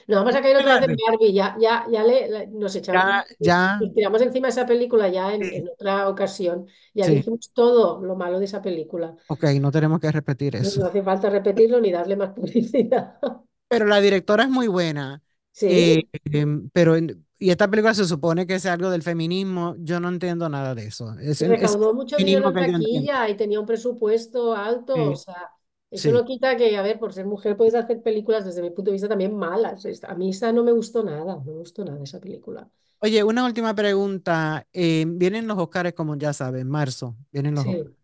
No, 0.08 0.18
vamos 0.18 0.36
a 0.36 0.42
caer 0.42 0.58
otra 0.58 0.74
vez 0.80 0.84
en 0.89 0.96
Barbie. 0.96 1.34
Ya, 1.34 1.56
ya, 1.60 1.86
ya 1.92 2.03
le, 2.03 2.48
nos 2.48 2.75
echamos, 2.75 3.06
Ya, 3.06 3.25
ya, 3.39 3.60
nos 3.80 3.94
tiramos 3.94 4.22
encima 4.22 4.48
de 4.48 4.51
esa 4.51 4.65
película 4.65 5.10
ya 5.10 5.34
en, 5.34 5.50
sí, 5.50 5.51
en 5.53 5.70
otra 5.70 6.10
ocasión. 6.10 6.68
Ya 6.94 7.08
sí, 7.08 7.13
dijimos 7.13 7.51
todo 7.53 8.01
lo 8.03 8.15
malo 8.15 8.39
de 8.39 8.46
esa 8.46 8.62
película. 8.62 9.15
ok, 9.27 9.44
no 9.62 9.72
tenemos 9.72 10.00
que 10.00 10.12
repetir 10.12 10.56
No, 10.58 10.70
eso. 10.70 10.80
no 10.80 10.86
hace 10.88 11.03
falta 11.03 11.30
repetirlo 11.30 11.80
ni 11.82 11.92
darle 11.92 12.15
más 12.15 12.32
publicidad. 12.34 13.20
Pero 13.68 13.86
la 13.88 14.00
directora 14.01 14.44
es 14.44 14.50
muy 14.50 14.68
buena. 14.68 15.22
Sí, 15.51 15.68
eh, 15.68 16.03
em, 16.25 16.70
pero, 16.72 16.98
y 16.98 17.50
esta 17.50 17.70
película 17.70 17.94
se 17.94 18.06
supone 18.06 18.46
que 18.48 18.56
es 18.56 18.65
algo 18.65 18.89
del 18.92 19.03
feminismo. 19.03 19.75
Yo 19.80 20.00
no 20.00 20.10
entiendo 20.10 20.50
nada 20.50 20.75
de 20.75 20.86
eso. 20.88 21.18
Es, 21.20 21.42
y 21.42 21.46
es 21.46 21.48
recaudó 21.48 21.94
mucho 21.94 22.20
dinero 22.20 22.50
en 22.50 22.58
taquilla 22.58 23.27
y 23.30 23.36
tenía 23.38 23.60
un 23.60 23.65
presupuesto 23.65 24.56
alto. 24.56 25.10
O 25.12 25.15
Sí, 25.15 25.15
sea, 25.15 25.51
eso 25.95 26.12
sí. 26.12 26.13
no 26.13 26.25
quita 26.25 26.57
que, 26.57 26.75
a 26.77 26.81
ver, 26.81 27.00
por 27.00 27.13
ser 27.13 27.25
mujer 27.25 27.57
puedes 27.57 27.75
hacer 27.75 28.01
películas 28.01 28.45
desde 28.45 28.62
mi 28.62 28.69
punto 28.71 28.91
de 28.91 28.93
vista 28.93 29.09
también 29.09 29.35
malas. 29.35 29.85
A 30.03 30.15
mí 30.15 30.29
esta 30.29 30.51
no 30.53 30.63
me 30.63 30.71
gustó 30.73 31.03
nada, 31.03 31.35
no 31.35 31.43
me 31.45 31.53
gustó 31.53 31.85
nada 31.85 32.03
esa 32.03 32.19
película. 32.19 32.69
Oye, 33.00 33.23
una 33.23 33.45
última 33.45 33.75
pregunta. 33.75 34.67
Eh, 34.73 35.05
vienen 35.07 35.47
los 35.47 35.57
Oscars, 35.57 35.93
como 35.93 36.15
ya 36.17 36.33
sabes, 36.33 36.62
en 36.62 36.69
marzo. 36.69 37.15
Vienen 37.31 37.55
los. 37.55 37.65
Sí. 37.65 37.95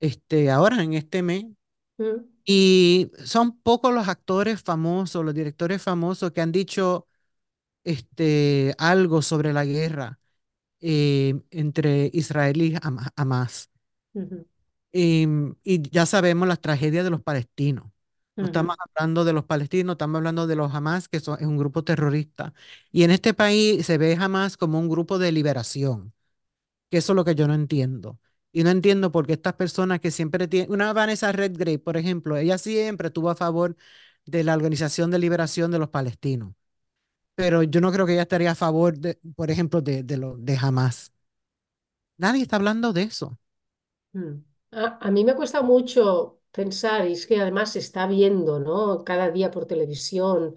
Este, 0.00 0.50
ahora, 0.50 0.82
en 0.82 0.94
este 0.94 1.22
mes. 1.22 1.44
Mm, 1.98 2.26
Y 2.44 3.10
son 3.24 3.58
pocos 3.60 3.94
los 3.94 4.08
actores 4.08 4.62
famosos, 4.62 5.24
los 5.24 5.34
directores 5.34 5.82
famosos 5.82 6.32
que 6.32 6.40
han 6.40 6.50
dicho 6.52 7.06
este, 7.84 8.74
algo 8.78 9.22
sobre 9.22 9.52
la 9.52 9.64
guerra 9.64 10.20
eh, 10.80 11.34
entre 11.50 12.10
Israel 12.14 12.62
y 12.62 12.74
Ham- 12.76 13.10
Hamas. 13.16 13.70
Y 14.92 15.82
ya 15.90 16.06
sabemos 16.06 16.48
las 16.48 16.60
tragedias 16.60 17.04
de 17.04 17.10
los 17.10 17.22
palestinos. 17.22 17.86
No 18.40 18.46
estamos 18.46 18.76
hablando 18.78 19.24
de 19.24 19.32
los 19.32 19.44
palestinos, 19.44 19.94
estamos 19.94 20.16
hablando 20.18 20.46
de 20.46 20.56
los 20.56 20.74
Hamas, 20.74 21.08
que 21.08 21.20
son, 21.20 21.38
es 21.40 21.46
un 21.46 21.56
grupo 21.58 21.84
terrorista. 21.84 22.52
Y 22.90 23.04
en 23.04 23.10
este 23.12 23.34
país 23.34 23.86
se 23.86 23.98
ve 23.98 24.16
Hamas 24.20 24.56
como 24.56 24.78
un 24.80 24.88
grupo 24.88 25.18
de 25.18 25.30
liberación, 25.32 26.12
que 26.90 26.98
eso 26.98 27.12
es 27.12 27.16
lo 27.16 27.24
que 27.24 27.34
yo 27.34 27.48
no 27.48 27.54
entiendo. 27.54 28.18
Y 28.52 28.64
no 28.64 28.70
entiendo 28.70 29.12
por 29.12 29.26
qué 29.26 29.34
estas 29.34 29.54
personas 29.54 30.00
que 30.00 30.10
siempre 30.10 30.48
tienen, 30.48 30.70
una 30.72 30.92
Vanessa 30.92 31.32
Redgrave, 31.32 31.78
por 31.78 31.96
ejemplo, 31.96 32.36
ella 32.36 32.58
siempre 32.58 33.08
estuvo 33.08 33.30
a 33.30 33.34
favor 33.36 33.76
de 34.26 34.44
la 34.44 34.54
Organización 34.54 35.10
de 35.10 35.18
Liberación 35.18 35.70
de 35.70 35.78
los 35.78 35.90
Palestinos, 35.90 36.54
pero 37.34 37.62
yo 37.64 37.80
no 37.80 37.92
creo 37.92 38.06
que 38.06 38.12
ella 38.14 38.22
estaría 38.22 38.52
a 38.52 38.54
favor, 38.56 38.98
de, 38.98 39.18
por 39.36 39.50
ejemplo, 39.50 39.80
de, 39.82 40.02
de, 40.04 40.16
lo, 40.18 40.36
de 40.38 40.56
Hamas. 40.60 41.12
Nadie 42.16 42.42
está 42.42 42.56
hablando 42.56 42.92
de 42.94 43.02
eso. 43.02 43.38
mm. 44.14 44.42
A, 44.72 44.98
a 45.06 45.10
mí 45.10 45.24
me 45.24 45.34
cuesta 45.36 45.62
mucho 45.62 46.40
pensar, 46.50 47.06
y 47.08 47.12
es 47.12 47.26
que 47.26 47.40
además 47.40 47.72
se 47.72 47.78
está 47.80 48.06
viendo, 48.06 48.58
¿no? 48.60 49.04
Cada 49.04 49.30
día 49.30 49.50
por 49.50 49.66
televisión, 49.66 50.54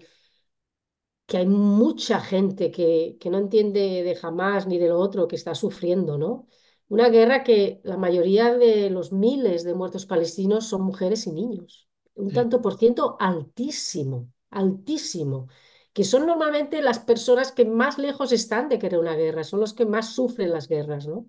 que 1.26 1.38
hay 1.38 1.46
mucha 1.46 2.20
gente 2.20 2.70
que, 2.70 3.16
que 3.20 3.30
no 3.30 3.38
entiende 3.38 4.02
de 4.04 4.14
jamás 4.16 4.66
ni 4.66 4.78
de 4.78 4.88
lo 4.88 4.98
otro 4.98 5.26
que 5.28 5.36
está 5.36 5.54
sufriendo, 5.54 6.18
¿no? 6.18 6.46
Una 6.88 7.08
guerra 7.08 7.42
que 7.42 7.80
la 7.84 7.96
mayoría 7.96 8.54
de 8.54 8.90
los 8.90 9.12
miles 9.12 9.64
de 9.64 9.74
muertos 9.74 10.06
palestinos 10.06 10.66
son 10.68 10.82
mujeres 10.82 11.26
y 11.26 11.32
niños. 11.32 11.88
Un 12.14 12.32
tanto 12.32 12.62
por 12.62 12.78
ciento 12.78 13.16
altísimo, 13.18 14.30
altísimo, 14.50 15.48
que 15.92 16.04
son 16.04 16.26
normalmente 16.26 16.80
las 16.82 17.00
personas 17.00 17.50
que 17.52 17.64
más 17.64 17.98
lejos 17.98 18.30
están 18.32 18.68
de 18.68 18.78
querer 18.78 19.00
una 19.00 19.16
guerra, 19.16 19.42
son 19.44 19.60
los 19.60 19.74
que 19.74 19.84
más 19.86 20.14
sufren 20.14 20.52
las 20.52 20.68
guerras, 20.68 21.06
¿no? 21.08 21.26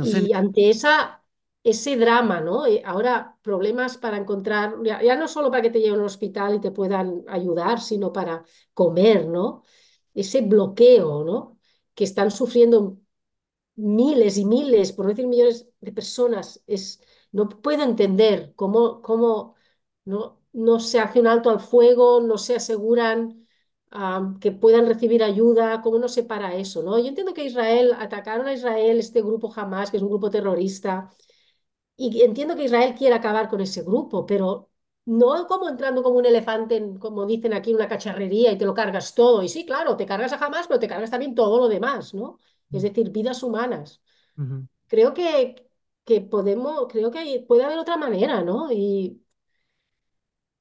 Y 0.00 0.32
ante 0.32 0.70
esa, 0.70 1.24
ese 1.62 1.96
drama, 1.96 2.40
¿no? 2.40 2.66
Eh, 2.66 2.82
Ahora 2.84 3.38
problemas 3.42 3.96
para 3.98 4.16
encontrar, 4.18 4.76
ya, 4.84 5.02
ya 5.02 5.16
no 5.16 5.28
solo 5.28 5.50
para 5.50 5.62
que 5.62 5.70
te 5.70 5.80
lleven 5.80 6.00
al 6.00 6.06
hospital 6.06 6.54
y 6.56 6.60
te 6.60 6.70
puedan 6.70 7.24
ayudar, 7.28 7.80
sino 7.80 8.12
para 8.12 8.44
comer, 8.74 9.26
¿no? 9.28 9.62
Ese 10.14 10.42
bloqueo, 10.42 11.24
¿no? 11.24 11.58
Que 11.94 12.04
están 12.04 12.30
sufriendo 12.30 12.98
miles 13.76 14.38
y 14.38 14.44
miles, 14.44 14.92
por 14.92 15.06
no 15.06 15.10
decir 15.10 15.26
millones 15.26 15.68
de 15.80 15.92
personas, 15.92 16.62
es, 16.66 17.00
no 17.32 17.48
puedo 17.48 17.82
entender 17.84 18.54
cómo, 18.56 19.02
cómo 19.02 19.54
no, 20.04 20.40
no 20.52 20.80
se 20.80 21.00
hace 21.00 21.20
un 21.20 21.26
alto 21.26 21.50
al 21.50 21.60
fuego, 21.60 22.20
no 22.20 22.38
se 22.38 22.56
aseguran 22.56 23.45
que 24.40 24.52
puedan 24.52 24.86
recibir 24.86 25.22
ayuda, 25.22 25.80
cómo 25.82 25.98
no 25.98 26.08
se 26.08 26.24
para 26.24 26.54
eso, 26.56 26.82
¿no? 26.82 26.98
Yo 26.98 27.06
entiendo 27.06 27.34
que 27.34 27.44
Israel, 27.44 27.92
atacaron 27.98 28.46
a 28.46 28.52
Israel, 28.52 28.98
este 28.98 29.22
grupo 29.22 29.52
Hamas, 29.54 29.90
que 29.90 29.96
es 29.98 30.02
un 30.02 30.08
grupo 30.10 30.30
terrorista, 30.30 31.10
y 31.96 32.22
entiendo 32.22 32.56
que 32.56 32.64
Israel 32.64 32.94
quiere 32.96 33.14
acabar 33.14 33.48
con 33.48 33.60
ese 33.60 33.82
grupo, 33.82 34.26
pero 34.26 34.70
no 35.06 35.46
como 35.46 35.68
entrando 35.68 36.02
como 36.02 36.18
un 36.18 36.26
elefante, 36.26 36.76
en, 36.76 36.98
como 36.98 37.26
dicen 37.26 37.54
aquí, 37.54 37.72
una 37.74 37.88
cacharrería 37.88 38.52
y 38.52 38.58
te 38.58 38.66
lo 38.66 38.74
cargas 38.74 39.14
todo. 39.14 39.42
Y 39.42 39.48
sí, 39.48 39.64
claro, 39.64 39.96
te 39.96 40.06
cargas 40.06 40.32
a 40.32 40.44
Hamas, 40.44 40.66
pero 40.66 40.80
te 40.80 40.88
cargas 40.88 41.10
también 41.10 41.34
todo 41.34 41.58
lo 41.58 41.68
demás, 41.68 42.12
¿no? 42.14 42.38
Es 42.72 42.82
decir, 42.82 43.10
vidas 43.10 43.42
humanas. 43.42 44.02
Creo 44.88 45.14
que, 45.14 45.70
que 46.04 46.20
podemos, 46.20 46.86
creo 46.88 47.10
que 47.10 47.44
puede 47.46 47.64
haber 47.64 47.78
otra 47.78 47.96
manera, 47.96 48.42
¿no? 48.42 48.70
Y, 48.72 49.22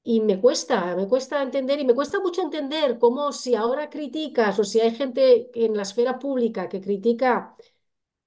y 0.08 0.22
me 0.22 0.40
cuesta, 0.40 0.96
me 0.96 1.08
cuesta 1.08 1.42
entender, 1.42 1.80
y 1.80 1.86
me 1.86 1.96
cuesta 1.96 2.20
mucho 2.20 2.42
entender 2.44 3.00
cómo 3.00 3.32
si 3.34 3.56
ahora 3.56 3.90
criticas 3.90 4.60
o 4.60 4.64
si 4.64 4.80
hay 4.80 4.92
gente 4.92 5.50
en 5.56 5.76
la 5.76 5.82
esfera 5.82 6.20
pública 6.20 6.70
que 6.70 6.80
critica 6.80 7.56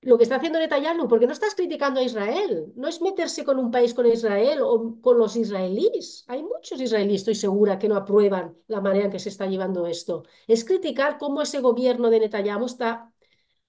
lo 0.00 0.16
que 0.16 0.24
está 0.24 0.36
haciendo 0.36 0.58
Netanyahu, 0.58 1.08
porque 1.08 1.26
no 1.26 1.32
estás 1.32 1.54
criticando 1.54 2.00
a 2.00 2.02
Israel, 2.02 2.72
no 2.76 2.88
es 2.88 3.00
meterse 3.00 3.44
con 3.44 3.58
un 3.60 3.70
país 3.70 3.94
con 3.94 4.06
Israel 4.06 4.60
o 4.62 5.00
con 5.00 5.18
los 5.18 5.36
israelíes. 5.36 6.24
Hay 6.28 6.42
muchos 6.42 6.80
israelíes, 6.80 7.22
estoy 7.22 7.36
segura, 7.36 7.78
que 7.78 7.88
no 7.88 7.96
aprueban 7.96 8.56
la 8.68 8.80
manera 8.80 9.06
en 9.06 9.10
que 9.12 9.18
se 9.20 9.28
está 9.28 9.46
llevando 9.46 9.86
esto. 9.86 10.24
Es 10.48 10.64
criticar 10.64 11.18
cómo 11.18 11.42
ese 11.42 11.60
gobierno 11.60 12.10
de 12.10 12.20
Netanyahu 12.20 12.66
está, 12.66 13.12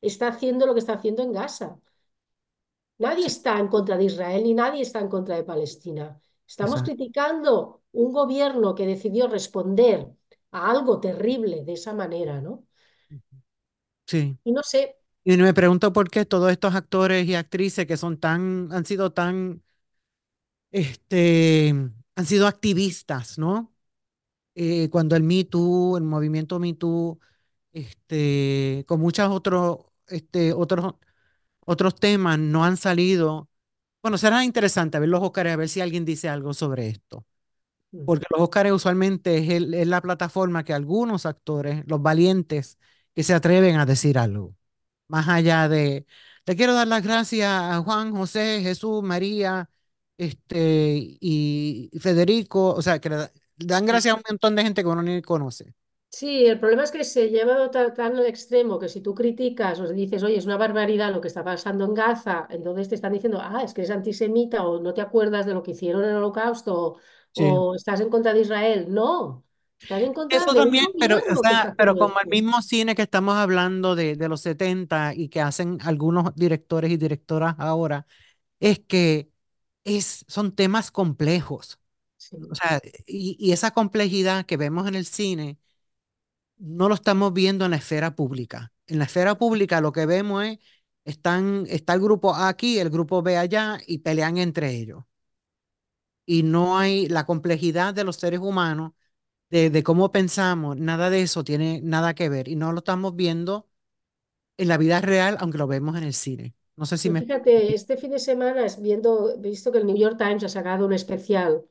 está 0.02 0.30
haciendo 0.30 0.66
lo 0.66 0.74
que 0.74 0.80
está 0.80 0.94
haciendo 0.94 1.24
en 1.24 1.32
Gaza. 1.32 1.80
Nadie 2.98 3.28
está 3.28 3.60
en 3.60 3.68
contra 3.68 3.98
de 3.98 4.06
Israel 4.06 4.44
ni 4.44 4.54
nadie 4.54 4.82
está 4.82 5.00
en 5.00 5.10
contra 5.10 5.36
de 5.36 5.44
Palestina. 5.44 6.20
Estamos 6.48 6.82
exacto. 6.82 6.96
criticando 6.96 7.79
un 7.94 8.14
gobierno 8.14 8.76
que 8.76 8.86
decidió 8.88 9.28
responder 9.28 10.08
a 10.52 10.72
algo 10.72 11.00
terrible 11.00 11.64
de 11.66 11.74
esa 11.74 11.94
manera, 11.94 12.42
¿no? 12.42 12.66
Sí. 14.08 14.38
Y 14.44 14.52
no 14.52 14.64
sé, 14.64 14.98
Y 15.26 15.38
me 15.38 15.54
pregunto 15.54 15.94
por 15.94 16.10
qué 16.10 16.26
todos 16.26 16.52
estos 16.52 16.76
actores 16.76 17.28
y 17.28 17.36
actrices 17.36 17.88
que 17.88 17.98
son 17.98 18.20
tan, 18.20 18.70
han 18.74 18.86
sido 18.86 19.12
tan, 19.14 19.64
este, 20.72 21.70
han 22.16 22.26
sido 22.26 22.48
activistas, 22.48 23.38
¿no? 23.38 23.74
Eh, 24.56 24.90
cuando 24.92 25.18
el 25.18 25.24
Me 25.24 25.46
Too, 25.46 25.98
el 25.98 26.04
movimiento 26.04 26.60
Me 26.60 26.74
Too, 26.76 27.20
este, 27.74 28.86
con 28.88 29.02
muchos 29.02 29.30
otros, 29.32 29.80
este, 30.08 30.54
otros, 30.54 30.96
otros 31.66 31.96
temas 31.98 32.40
no 32.40 32.66
han 32.66 32.78
salido. 32.78 33.50
Bueno, 34.04 34.18
será 34.20 34.46
interesante 34.46 35.00
ver 35.00 35.10
los 35.10 35.24
Óscares, 35.24 35.54
a 35.54 35.58
ver 35.58 35.70
si 35.70 35.82
alguien 35.82 36.06
dice 36.06 36.30
algo 36.30 36.54
sobre 36.56 36.90
esto. 36.90 37.26
Porque 38.06 38.26
los 38.32 38.42
Óscares 38.42 38.72
usualmente 38.74 39.38
es, 39.38 39.50
el- 39.50 39.74
es 39.74 39.88
la 39.88 40.02
plataforma 40.02 40.64
que 40.64 40.74
algunos 40.74 41.26
actores, 41.26 41.84
los 41.88 42.02
valientes, 42.02 42.80
que 43.16 43.24
se 43.24 43.34
atreven 43.34 43.76
a 43.78 43.86
decir 43.86 44.18
algo. 44.18 44.56
Más 45.08 45.28
allá 45.30 45.70
de, 45.70 46.08
te 46.46 46.56
quiero 46.56 46.74
dar 46.74 46.88
las 46.88 47.04
gracias 47.04 47.50
a 47.52 47.80
Juan, 47.84 48.14
José, 48.16 48.62
Jesús, 48.64 49.04
María, 49.04 49.70
este, 50.18 50.98
y, 51.22 51.92
Federico, 52.00 52.74
o 52.76 52.82
sea, 52.82 53.00
que 53.00 53.10
le 53.10 53.16
da- 53.18 53.32
dan 53.58 53.86
gracias 53.86 54.14
a 54.14 54.18
un 54.18 54.24
montón 54.30 54.56
de 54.56 54.64
gente 54.64 54.84
que 54.84 54.90
uno 54.90 55.02
ni 55.04 55.22
conoce. 55.22 55.74
Sí, 56.12 56.46
el 56.48 56.60
problema 56.60 56.84
es 56.84 56.92
que 56.92 57.04
se 57.04 57.30
lleva 57.30 57.70
ta- 57.70 57.94
tan 57.94 58.16
al 58.18 58.26
extremo 58.26 58.80
que 58.80 58.90
si 58.90 59.00
tú 59.02 59.14
criticas 59.14 59.80
o 59.80 59.88
dices, 59.90 60.24
oye, 60.24 60.38
es 60.38 60.46
una 60.46 60.58
barbaridad 60.58 61.12
lo 61.14 61.22
que 61.22 61.28
está 61.28 61.44
pasando 61.44 61.86
en 61.86 61.94
Gaza, 61.94 62.48
entonces 62.50 62.90
te 62.90 62.96
están 62.96 63.14
diciendo, 63.14 63.40
ah, 63.42 63.62
es 63.64 63.74
que 63.74 63.82
eres 63.82 63.92
antisemita 63.92 64.66
o 64.68 64.80
no 64.82 64.94
te 64.94 65.02
acuerdas 65.02 65.46
de 65.46 65.54
lo 65.54 65.62
que 65.62 65.72
hicieron 65.72 66.04
en 66.04 66.10
el 66.12 66.16
Holocausto 66.18 66.98
Sí. 67.34 67.44
o 67.44 67.76
estás 67.76 68.02
en 68.02 68.10
contra 68.10 68.34
de 68.34 68.42
Israel. 68.42 68.88
No, 68.90 69.46
estás 69.82 70.02
en 70.04 70.14
contra 70.14 70.38
Eso 70.38 70.54
de 70.54 70.54
también, 70.54 70.86
pero, 71.00 71.18
o 71.18 71.36
sea, 71.38 71.74
pero 71.78 71.98
como 71.98 72.20
el 72.20 72.28
mismo 72.30 72.62
cine 72.62 72.94
que 72.96 73.02
estamos 73.02 73.36
hablando 73.36 73.96
de, 73.96 74.16
de 74.16 74.30
los 74.30 74.42
70 74.42 75.14
y 75.16 75.30
que 75.30 75.42
hacen 75.42 75.80
algunos 75.84 76.36
directores 76.36 76.92
y 76.92 76.98
directoras 76.98 77.56
ahora, 77.58 78.06
es 78.60 78.80
que 78.80 79.32
es, 79.86 80.26
son 80.28 80.54
temas 80.56 80.92
complejos. 80.92 81.80
O 82.50 82.56
sí. 82.56 82.56
sea, 82.56 82.82
y, 83.08 83.38
y 83.40 83.54
esa 83.54 83.72
complejidad 83.72 84.46
que 84.46 84.58
vemos 84.58 84.88
en 84.88 84.96
el 84.96 85.06
cine, 85.06 85.60
no 86.58 86.90
lo 86.90 86.96
estamos 86.96 87.34
viendo 87.34 87.66
en 87.66 87.72
la 87.72 87.78
esfera 87.78 88.16
pública. 88.16 88.72
En 88.88 89.00
la 89.00 89.06
esfera 89.06 89.38
pública 89.38 89.82
lo 89.82 89.92
que 89.92 90.06
vemos 90.06 90.44
es, 90.46 90.60
están, 91.06 91.66
está 91.70 91.94
el 91.94 92.02
grupo 92.02 92.36
A 92.36 92.50
aquí, 92.50 92.80
el 92.80 92.90
grupo 92.90 93.22
B 93.24 93.38
allá, 93.38 93.80
y 93.88 94.00
pelean 94.00 94.38
entre 94.38 94.72
ellos. 94.76 95.04
Y 96.30 96.44
no 96.44 96.78
hay 96.78 97.08
la 97.10 97.26
complejidad 97.26 97.94
de 97.96 98.04
los 98.06 98.18
seres 98.18 98.40
humanos, 98.42 98.94
de, 99.52 99.70
de 99.72 99.84
cómo 99.84 100.12
pensamos, 100.12 100.78
nada 100.78 101.10
de 101.12 101.22
eso 101.24 101.44
tiene 101.44 101.82
nada 101.84 102.16
que 102.16 102.30
ver. 102.30 102.48
Y 102.50 102.56
no 102.58 102.72
lo 102.74 102.80
estamos 102.80 103.16
viendo 103.16 103.70
en 104.58 104.68
la 104.70 104.78
vida 104.78 105.02
real, 105.02 105.38
aunque 105.42 105.58
lo 105.60 105.68
vemos 105.68 105.98
en 105.98 106.04
el 106.06 106.14
cine. 106.14 106.56
No 106.78 106.86
sé 106.88 106.98
si 107.00 107.10
me... 107.10 107.28
fíjate, 107.28 107.74
este 107.74 107.98
fin 107.98 108.12
de 108.12 108.20
semana 108.20 108.66
es 108.66 108.82
viendo, 108.82 109.38
visto 109.40 109.72
que 109.72 109.78
el 109.80 109.86
New 109.86 109.96
York 109.98 110.18
Times 110.18 110.44
ha 110.44 110.50
sacado 110.50 110.86
un 110.86 110.94
especial 110.94 111.66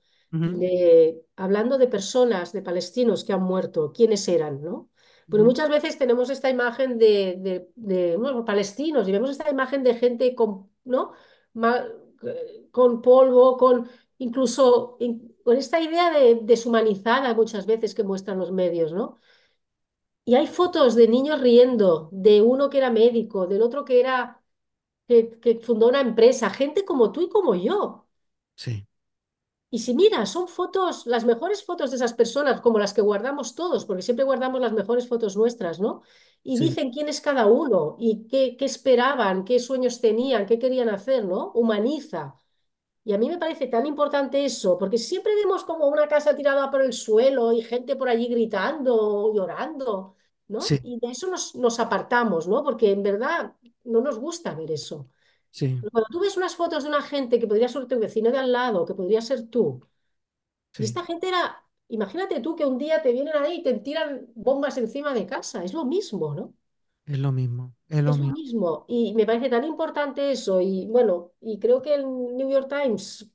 de, 0.47 1.23
hablando 1.37 1.77
de 1.79 1.89
personas, 1.89 2.53
de 2.53 2.63
palestinos 2.63 3.25
que 3.25 3.33
han 3.35 3.43
muerto, 3.43 3.93
quiénes 3.93 4.27
eran, 4.29 4.63
¿no? 4.63 4.91
Porque 5.29 5.45
ujú, 5.45 5.45
muchas 5.45 5.69
veces 5.69 5.99
tenemos 5.99 6.31
esta 6.31 6.49
imagen 6.51 6.99
de, 6.99 7.37
de, 7.39 7.71
de, 7.77 8.17
bueno, 8.17 8.45
palestinos 8.45 9.07
y 9.09 9.13
vemos 9.13 9.31
esta 9.31 9.51
imagen 9.51 9.83
de 9.85 9.95
gente 9.95 10.35
con, 10.35 10.71
¿no? 10.85 11.13
Eh, 12.23 12.69
con 12.71 13.01
polvo, 13.03 13.57
con 13.57 13.89
incluso 14.19 14.97
in- 15.01 15.37
con 15.45 15.57
esta 15.57 15.81
idea 15.81 16.11
de 16.11 16.41
deshumanizada 16.43 17.35
muchas 17.35 17.67
veces 17.67 17.95
que 17.95 18.05
muestran 18.05 18.39
los 18.39 18.53
medios, 18.53 18.93
¿no? 18.93 19.19
Y 20.25 20.35
hay 20.35 20.47
fotos 20.47 20.95
de 20.95 21.09
niños 21.09 21.41
riendo, 21.41 22.09
de 22.13 22.43
uno 22.43 22.69
que 22.71 22.79
era 22.79 22.91
médico, 22.91 23.47
del 23.47 23.63
otro 23.63 23.85
que 23.85 23.99
era 24.01 24.43
que, 25.09 25.31
que 25.41 25.61
fundó 25.61 25.89
una 25.89 26.01
empresa, 26.03 26.51
gente 26.51 26.85
como 26.85 27.13
tú 27.13 27.23
y 27.23 27.29
como 27.31 27.55
yo. 27.57 28.09
Sí, 28.57 28.87
Y 29.71 29.81
si 29.81 29.95
miras, 29.95 30.31
son 30.33 30.49
fotos, 30.49 31.07
las 31.07 31.25
mejores 31.27 31.63
fotos 31.65 31.91
de 31.91 31.97
esas 31.97 32.15
personas, 32.15 32.61
como 32.63 32.79
las 32.79 32.95
que 32.95 33.03
guardamos 33.03 33.55
todos, 33.55 33.85
porque 33.85 34.03
siempre 34.03 34.25
guardamos 34.25 34.61
las 34.63 34.73
mejores 34.73 35.07
fotos 35.09 35.37
nuestras, 35.37 35.79
¿no? 35.79 36.01
Y 36.43 36.57
sí, 36.57 36.59
dicen 36.59 36.91
quién 36.91 37.09
es 37.09 37.21
cada 37.21 37.47
uno 37.47 37.97
y 37.99 38.27
qué, 38.29 38.57
qué 38.57 38.65
esperaban, 38.65 39.45
qué 39.45 39.59
sueños 39.61 40.01
tenían, 40.01 40.47
qué 40.47 40.59
querían 40.59 40.89
hacer, 40.89 41.25
¿no? 41.27 41.51
Humaniza. 41.53 42.35
Y 43.09 43.15
a 43.15 43.19
mí 43.19 43.29
me 43.31 43.39
parece 43.39 43.69
tan 43.69 43.87
importante 43.87 44.45
eso, 44.45 44.77
porque 44.79 44.99
siempre 44.99 45.35
vemos 45.37 45.65
como 45.65 45.89
una 45.89 46.07
casa 46.09 46.37
tirada 46.37 46.71
por 46.71 46.83
el 46.83 46.93
suelo 46.93 47.53
y 47.53 47.63
gente 47.63 47.97
por 47.97 48.09
allí 48.11 48.29
gritando, 48.29 49.33
llorando, 49.35 50.17
¿no? 50.49 50.67
sí, 50.67 50.81
Y 50.83 51.01
de 51.01 51.13
eso 51.13 51.29
nos, 51.31 51.55
nos 51.57 51.81
apartamos, 51.81 52.49
¿no? 52.49 52.63
Porque 52.65 52.93
en 52.93 53.03
verdad 53.03 53.55
no 53.85 54.03
nos 54.03 54.19
gusta 54.21 54.55
ver 54.55 54.71
eso. 54.73 55.09
sí, 55.51 55.79
Pero 55.81 55.91
cuando 55.93 56.09
tú 56.11 56.21
ves 56.21 56.37
unas 56.37 56.57
fotos 56.57 56.85
de 56.85 56.91
una 56.91 57.03
gente 57.03 57.39
que 57.41 57.47
podría 57.49 57.69
ser 57.69 57.87
tu 57.87 57.99
vecino 58.01 58.31
de 58.33 58.39
al 58.39 58.53
lado, 58.53 58.87
que 58.87 58.95
podría 58.95 59.21
ser 59.23 59.49
tú, 59.49 59.81
y 60.77 60.85
esta 60.85 61.05
gente 61.05 61.29
era, 61.29 61.65
imagínate 61.89 62.41
tú 62.41 62.57
que 62.57 62.65
un 62.67 62.79
día 62.79 63.03
te 63.03 63.13
vienen 63.13 63.37
ahí 63.37 63.57
y 63.61 63.63
te 63.63 63.75
tiran 63.81 64.29
bombas 64.35 64.79
encima 64.79 65.15
de 65.15 65.27
casa, 65.27 65.65
es 65.65 65.73
lo 65.75 65.85
mismo, 65.85 66.35
¿no? 66.35 66.55
Es 67.07 67.19
lo 67.19 67.33
mismo, 67.33 67.75
es 67.89 68.03
lo 68.03 68.15
Es 68.15 68.19
lo 68.19 68.27
mismo. 68.27 68.35
mismo. 68.35 68.85
Y 68.89 69.15
me 69.15 69.27
parece 69.27 69.49
tan 69.51 69.65
importante 69.65 70.31
eso. 70.33 70.61
Y 70.61 70.87
bueno, 70.89 71.33
y 71.41 71.59
creo 71.59 71.83
que 71.83 71.95
el 71.95 72.05
New 72.07 72.51
York 72.51 72.69
Times, 72.69 73.31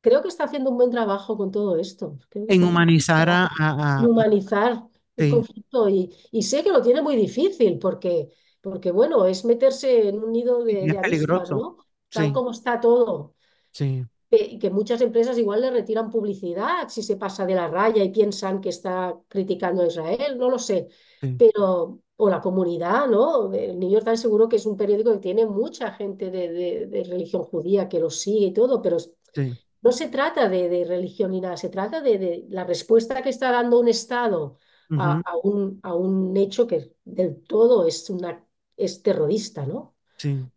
creo 0.00 0.22
que 0.22 0.28
está 0.28 0.44
haciendo 0.44 0.70
un 0.70 0.78
buen 0.78 0.90
trabajo 0.90 1.36
con 1.36 1.50
todo 1.52 1.76
esto. 1.78 2.18
Creo 2.30 2.46
que 2.46 2.52
En 2.54 2.62
está 2.62 2.66
haciendo 2.66 2.90
un 2.92 2.92
humanizar 2.92 3.28
a, 3.30 3.46
trabajo 3.46 3.94
en 3.96 4.04
a- 4.04 4.04
a- 4.04 4.10
humanizar 4.10 4.82
el 5.16 5.28
sí, 5.28 5.28
conflicto. 5.28 5.88
Y, 5.88 6.14
y 6.32 6.42
sé 6.42 6.62
que 6.64 6.70
lo 6.70 6.82
tiene 6.82 7.02
muy 7.02 7.16
difícil 7.16 7.78
porque, 7.78 8.30
porque 8.60 8.90
bueno, 8.92 9.26
es 9.26 9.44
meterse 9.44 10.08
en 10.08 10.22
un 10.22 10.32
nido 10.32 10.64
de, 10.64 10.88
es 10.88 10.90
de 10.90 10.98
avispas, 10.98 11.52
peligroso. 11.52 11.54
¿no? 11.54 11.78
Tal 12.12 12.32
Sí, 12.32 12.32
como 12.32 12.50
está 12.52 12.80
todo. 12.80 13.34
sí, 13.72 14.06
que, 14.30 14.58
que 14.58 14.70
muchas 14.70 15.00
empresas 15.02 15.38
igual 15.38 15.60
le 15.60 15.70
retiran 15.70 16.10
publicidad 16.10 16.88
si 16.88 17.02
se 17.02 17.16
pasa 17.16 17.44
de 17.46 17.54
la 17.54 17.68
raya 17.68 18.02
y 18.04 18.10
piensan 18.10 18.60
que 18.60 18.70
está 18.70 19.14
criticando 19.28 19.82
a 19.82 19.86
Israel, 19.86 20.38
no 20.38 20.50
lo 20.50 20.58
sé, 20.58 20.88
sí, 21.20 21.36
pero, 21.36 22.00
o 22.24 22.30
la 22.30 22.40
comunidad, 22.40 23.08
¿no? 23.08 23.52
El 23.52 23.78
New 23.78 23.90
York 23.90 24.04
Times 24.04 24.20
seguro 24.20 24.48
que 24.48 24.56
es 24.56 24.66
un 24.66 24.76
periódico 24.76 25.12
que 25.12 25.18
tiene 25.18 25.46
mucha 25.46 25.92
gente 25.92 26.30
de, 26.30 26.50
de- 26.52 26.86
de 26.86 27.04
religión 27.04 27.42
judía 27.44 27.88
que 27.88 28.00
lo 28.00 28.10
sigue 28.10 28.46
y 28.48 28.52
todo, 28.52 28.80
pero 28.82 28.98
sí. 29.34 29.58
no 29.82 29.92
se 29.92 30.08
trata 30.08 30.48
de, 30.48 30.68
de 30.68 30.84
religión 30.84 31.30
ni 31.32 31.40
nada, 31.40 31.56
se 31.56 31.68
trata 31.68 32.00
de, 32.00 32.46
la 32.50 32.64
respuesta 32.64 33.22
que 33.22 33.30
está 33.30 33.50
dando 33.52 33.80
un 33.80 33.88
Estado 33.88 34.58
a, 34.96 35.12
ujú, 35.12 35.24
a 35.24 35.36
un, 35.42 35.80
a 35.82 35.94
un 35.94 36.36
hecho 36.36 36.66
que 36.66 36.94
del 37.04 37.42
todo 37.44 37.86
es, 37.86 38.08
una, 38.10 38.46
es 38.76 39.02
terrorista, 39.02 39.66
¿no? 39.66 39.96
sí, 40.18 40.50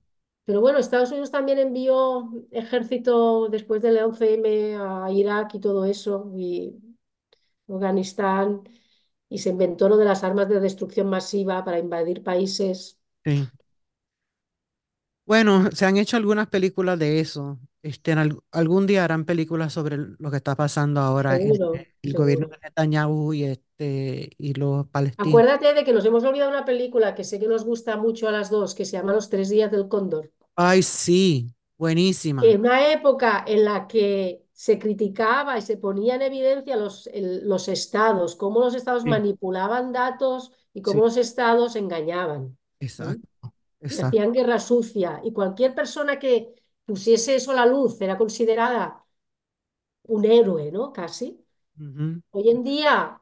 Pero 0.46 0.62
bueno, 0.62 0.78
Estados 0.78 1.10
Unidos 1.12 1.32
también 1.32 1.58
envió 1.58 2.30
ejército 2.52 3.50
después 3.50 3.82
del 3.82 3.98
11M 3.98 4.76
a 4.76 5.12
Irak 5.12 5.56
y 5.56 5.60
todo 5.60 5.86
eso, 5.86 6.32
y 6.38 6.76
Afganistán, 7.70 8.64
y 9.30 9.40
se 9.40 9.50
inventó 9.50 9.90
lo 9.90 9.98
de 9.98 10.06
las 10.06 10.24
armas 10.24 10.50
de 10.50 10.60
destrucción 10.60 11.08
masiva 11.10 11.64
para 11.66 11.80
invadir 11.80 12.24
países. 12.24 13.00
sí. 13.26 13.50
Bueno, 15.26 15.72
se 15.72 15.86
han 15.86 15.98
hecho 15.98 16.18
algunas 16.18 16.48
películas 16.48 17.00
de 17.00 17.20
eso. 17.20 17.60
Este, 17.82 18.12
en 18.12 18.18
al- 18.20 18.40
algún 18.52 18.86
día 18.88 19.04
harán 19.04 19.26
películas 19.26 19.74
sobre 19.74 19.98
lo 19.98 20.30
que 20.32 20.38
está 20.38 20.56
pasando 20.56 21.02
ahora 21.02 21.36
el 21.38 22.14
gobierno 22.14 22.48
de. 22.48 22.58
Netanyahu 22.64 23.34
y, 23.34 23.44
este, 23.46 24.32
y 24.38 24.54
los 24.54 24.88
palestinos. 24.88 25.20
Acuérdate 25.24 25.74
de 25.74 25.84
que 25.86 25.92
nos 25.96 26.06
hemos 26.06 26.24
olvidado 26.24 26.50
una 26.52 26.64
película 26.64 27.16
que 27.16 27.26
sé 27.26 27.38
que 27.38 27.50
nos 27.50 27.66
gusta 27.66 27.98
mucho 27.98 28.30
a 28.30 28.32
las 28.32 28.50
dos, 28.50 28.74
que 28.76 28.86
se 28.86 28.94
llama 28.94 29.12
Los 29.14 29.30
tres 29.30 29.50
días 29.50 29.70
del 29.72 29.90
cóndor. 29.90 30.32
Ay, 30.56 30.82
sí, 30.84 31.54
buenísima. 31.78 32.52
En 32.52 32.62
una 32.62 32.92
época 32.94 33.44
en 33.48 33.66
la 33.66 33.88
que 33.88 34.45
se 34.56 34.80
criticaba 34.80 35.58
y 35.60 35.64
se 35.64 35.78
ponía 35.78 36.16
en 36.16 36.24
evidencia 36.24 36.78
los, 36.78 37.08
el- 37.10 37.48
los 37.50 37.68
estados, 37.70 38.36
cómo 38.38 38.62
los 38.62 38.76
estados 38.76 39.06
Sí, 39.06 39.16
manipulaban 39.16 39.94
datos 39.94 40.52
y 40.74 40.82
cómo 40.82 41.04
sí, 41.04 41.06
los 41.06 41.18
estados 41.18 41.78
engañaban. 41.78 42.58
exacto, 42.80 43.54
exacto. 43.82 44.22
hacían 44.22 44.32
guerra 44.34 44.60
sucia. 44.60 45.22
Y 45.24 45.34
cualquier 45.34 45.74
persona 45.76 46.20
que 46.20 46.54
pusiese 46.86 47.36
eso 47.36 47.52
a 47.52 47.56
la 47.56 47.66
luz 47.66 48.00
era 48.02 48.18
considerada 48.18 49.06
un 50.04 50.26
héroe, 50.26 50.72
¿no? 50.72 50.92
Casi. 50.94 51.46
Hoy 52.32 52.50
en 52.52 52.64
día, 52.64 53.22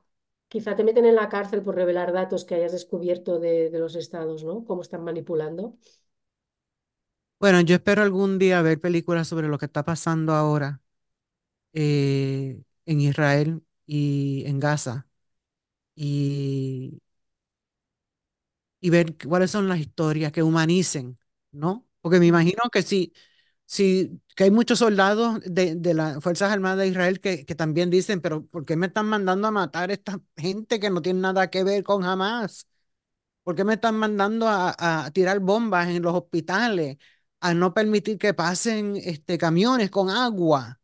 quizá 0.50 0.76
te 0.76 0.84
meten 0.86 1.06
en 1.06 1.16
la 1.16 1.30
cárcel 1.30 1.64
por 1.64 1.76
revelar 1.76 2.14
datos 2.14 2.46
que 2.46 2.56
hayas 2.56 2.74
descubierto 2.74 3.40
de, 3.40 3.70
de 3.72 3.80
los 3.80 3.96
estados, 3.96 4.44
¿no? 4.46 4.66
Cómo 4.66 4.82
están 4.84 5.04
manipulando. 5.06 5.78
Bueno, 7.40 7.60
yo 7.62 7.76
espero 7.76 8.02
algún 8.02 8.40
día 8.40 8.62
ver 8.62 8.80
películas 8.80 9.28
sobre 9.28 9.48
lo 9.50 9.58
que 9.60 9.66
está 9.66 9.84
pasando 9.84 10.34
ahora 10.34 10.82
eh, 11.74 12.62
en 12.86 13.02
Israel 13.02 13.64
y 13.86 14.44
en 14.48 14.60
Gaza 14.60 15.08
y, 15.96 17.02
y 18.80 18.90
ver 18.90 19.16
cuáles 19.18 19.52
son 19.52 19.68
las 19.70 19.80
historias 19.80 20.32
que 20.32 20.44
humanicen, 20.44 21.18
¿no? 21.52 21.88
Porque 22.02 22.20
me 22.20 22.26
imagino 22.28 22.64
que 22.72 22.82
sí, 22.84 23.14
sí, 23.66 24.22
que 24.36 24.46
hay 24.46 24.52
muchos 24.52 24.80
soldados 24.80 25.40
de, 25.46 25.76
de 25.76 25.94
las 25.94 26.22
Fuerzas 26.24 26.52
Armadas 26.52 26.80
de 26.80 26.88
Israel 26.90 27.20
que, 27.22 27.46
que 27.46 27.56
también 27.56 27.90
dicen, 27.90 28.20
pero 28.22 28.46
¿por 28.48 28.66
qué 28.66 28.76
me 28.76 28.88
están 28.88 29.08
mandando 29.08 29.48
a 29.48 29.52
matar 29.52 29.90
a 29.90 29.94
esta 29.94 30.20
gente 30.38 30.80
que 30.80 30.90
no 30.90 31.02
tiene 31.02 31.22
nada 31.22 31.50
que 31.50 31.64
ver 31.64 31.84
con 31.84 32.04
Hamas? 32.06 32.68
¿Por 33.44 33.56
qué 33.56 33.66
me 33.66 33.76
están 33.76 33.96
mandando 33.98 34.48
a, 34.50 34.76
a 35.06 35.12
tirar 35.12 35.40
bombas 35.42 35.90
en 35.90 36.04
los 36.04 36.16
hospitales, 36.16 36.98
a 37.42 37.54
no 37.56 37.74
permitir 37.76 38.18
que 38.20 38.34
pasen 38.36 38.98
este, 38.98 39.38
camiones 39.40 39.92
con 39.92 40.10
agua? 40.12 40.82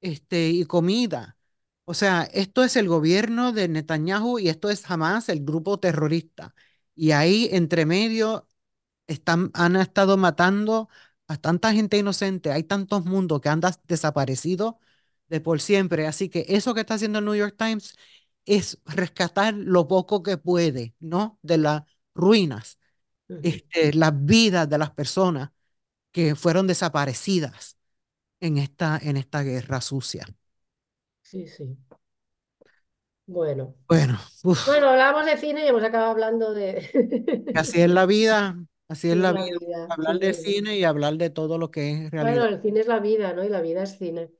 Este, 0.00 0.50
y 0.50 0.64
comida. 0.64 1.36
O 1.84 1.94
sea, 1.94 2.24
esto 2.32 2.62
es 2.64 2.76
el 2.76 2.88
gobierno 2.88 3.52
de 3.52 3.68
Netanyahu 3.68 4.38
y 4.38 4.48
esto 4.48 4.70
es 4.70 4.88
Hamas, 4.90 5.28
el 5.28 5.44
grupo 5.44 5.78
terrorista. 5.80 6.54
Y 6.94 7.12
ahí, 7.12 7.48
entre 7.52 7.86
medio, 7.86 8.46
están, 9.06 9.50
han 9.54 9.76
estado 9.76 10.16
matando 10.16 10.88
a 11.28 11.36
tanta 11.36 11.72
gente 11.72 11.98
inocente. 11.98 12.52
Hay 12.52 12.64
tantos 12.64 13.04
mundos 13.04 13.40
que 13.40 13.48
han 13.48 13.60
desaparecido 13.88 14.80
de 15.28 15.40
por 15.40 15.60
siempre. 15.60 16.06
Así 16.06 16.28
que 16.28 16.44
eso 16.48 16.74
que 16.74 16.80
está 16.80 16.94
haciendo 16.94 17.18
el 17.20 17.24
New 17.24 17.34
York 17.34 17.56
Times 17.58 17.96
es 18.44 18.78
rescatar 18.86 19.54
lo 19.54 19.88
poco 19.88 20.22
que 20.22 20.36
puede, 20.38 20.94
¿no? 21.00 21.38
De 21.42 21.58
las 21.58 21.82
ruinas, 22.14 22.78
este, 23.42 23.94
las 23.94 24.12
vidas 24.24 24.68
de 24.68 24.78
las 24.78 24.90
personas 24.92 25.50
que 26.12 26.34
fueron 26.36 26.66
desaparecidas 26.66 27.78
en 28.40 28.58
esta, 28.58 28.98
en 29.02 29.16
esta 29.16 29.42
guerra 29.42 29.80
sucia. 29.80 30.26
Sí, 31.22 31.46
sí. 31.46 31.78
Bueno. 33.26 33.76
Bueno, 33.88 34.18
uf, 34.44 34.60
Bueno, 34.64 34.90
hablamos 34.90 35.26
de 35.26 35.36
cine 35.38 35.64
y 35.64 35.68
hemos 35.68 35.84
acabado 35.84 36.12
hablando 36.12 36.54
de... 36.54 36.88
así 37.52 37.80
es 37.82 37.90
la 37.90 38.06
vida, 38.06 38.56
así 38.88 39.10
es 39.10 39.16
la 39.16 39.32
la 39.32 39.32
vida. 39.32 39.58
vida, 39.60 39.88
Hablar 39.88 40.18
de 40.18 40.34
cine 40.34 40.76
y 40.78 40.84
hablar 40.84 41.16
de 41.16 41.30
todo 41.30 41.58
lo 41.58 41.70
que 41.70 42.06
es 42.06 42.10
Bueno, 42.18 42.44
realidad. 42.44 42.46
el 42.46 42.60
cine 42.62 42.80
es 42.80 42.86
la 42.86 43.00
vida, 43.00 43.32
¿no? 43.34 43.42
Y 43.44 43.48
la 43.48 43.60
vida 43.62 43.82
es 43.82 43.98
cine. 43.98 44.30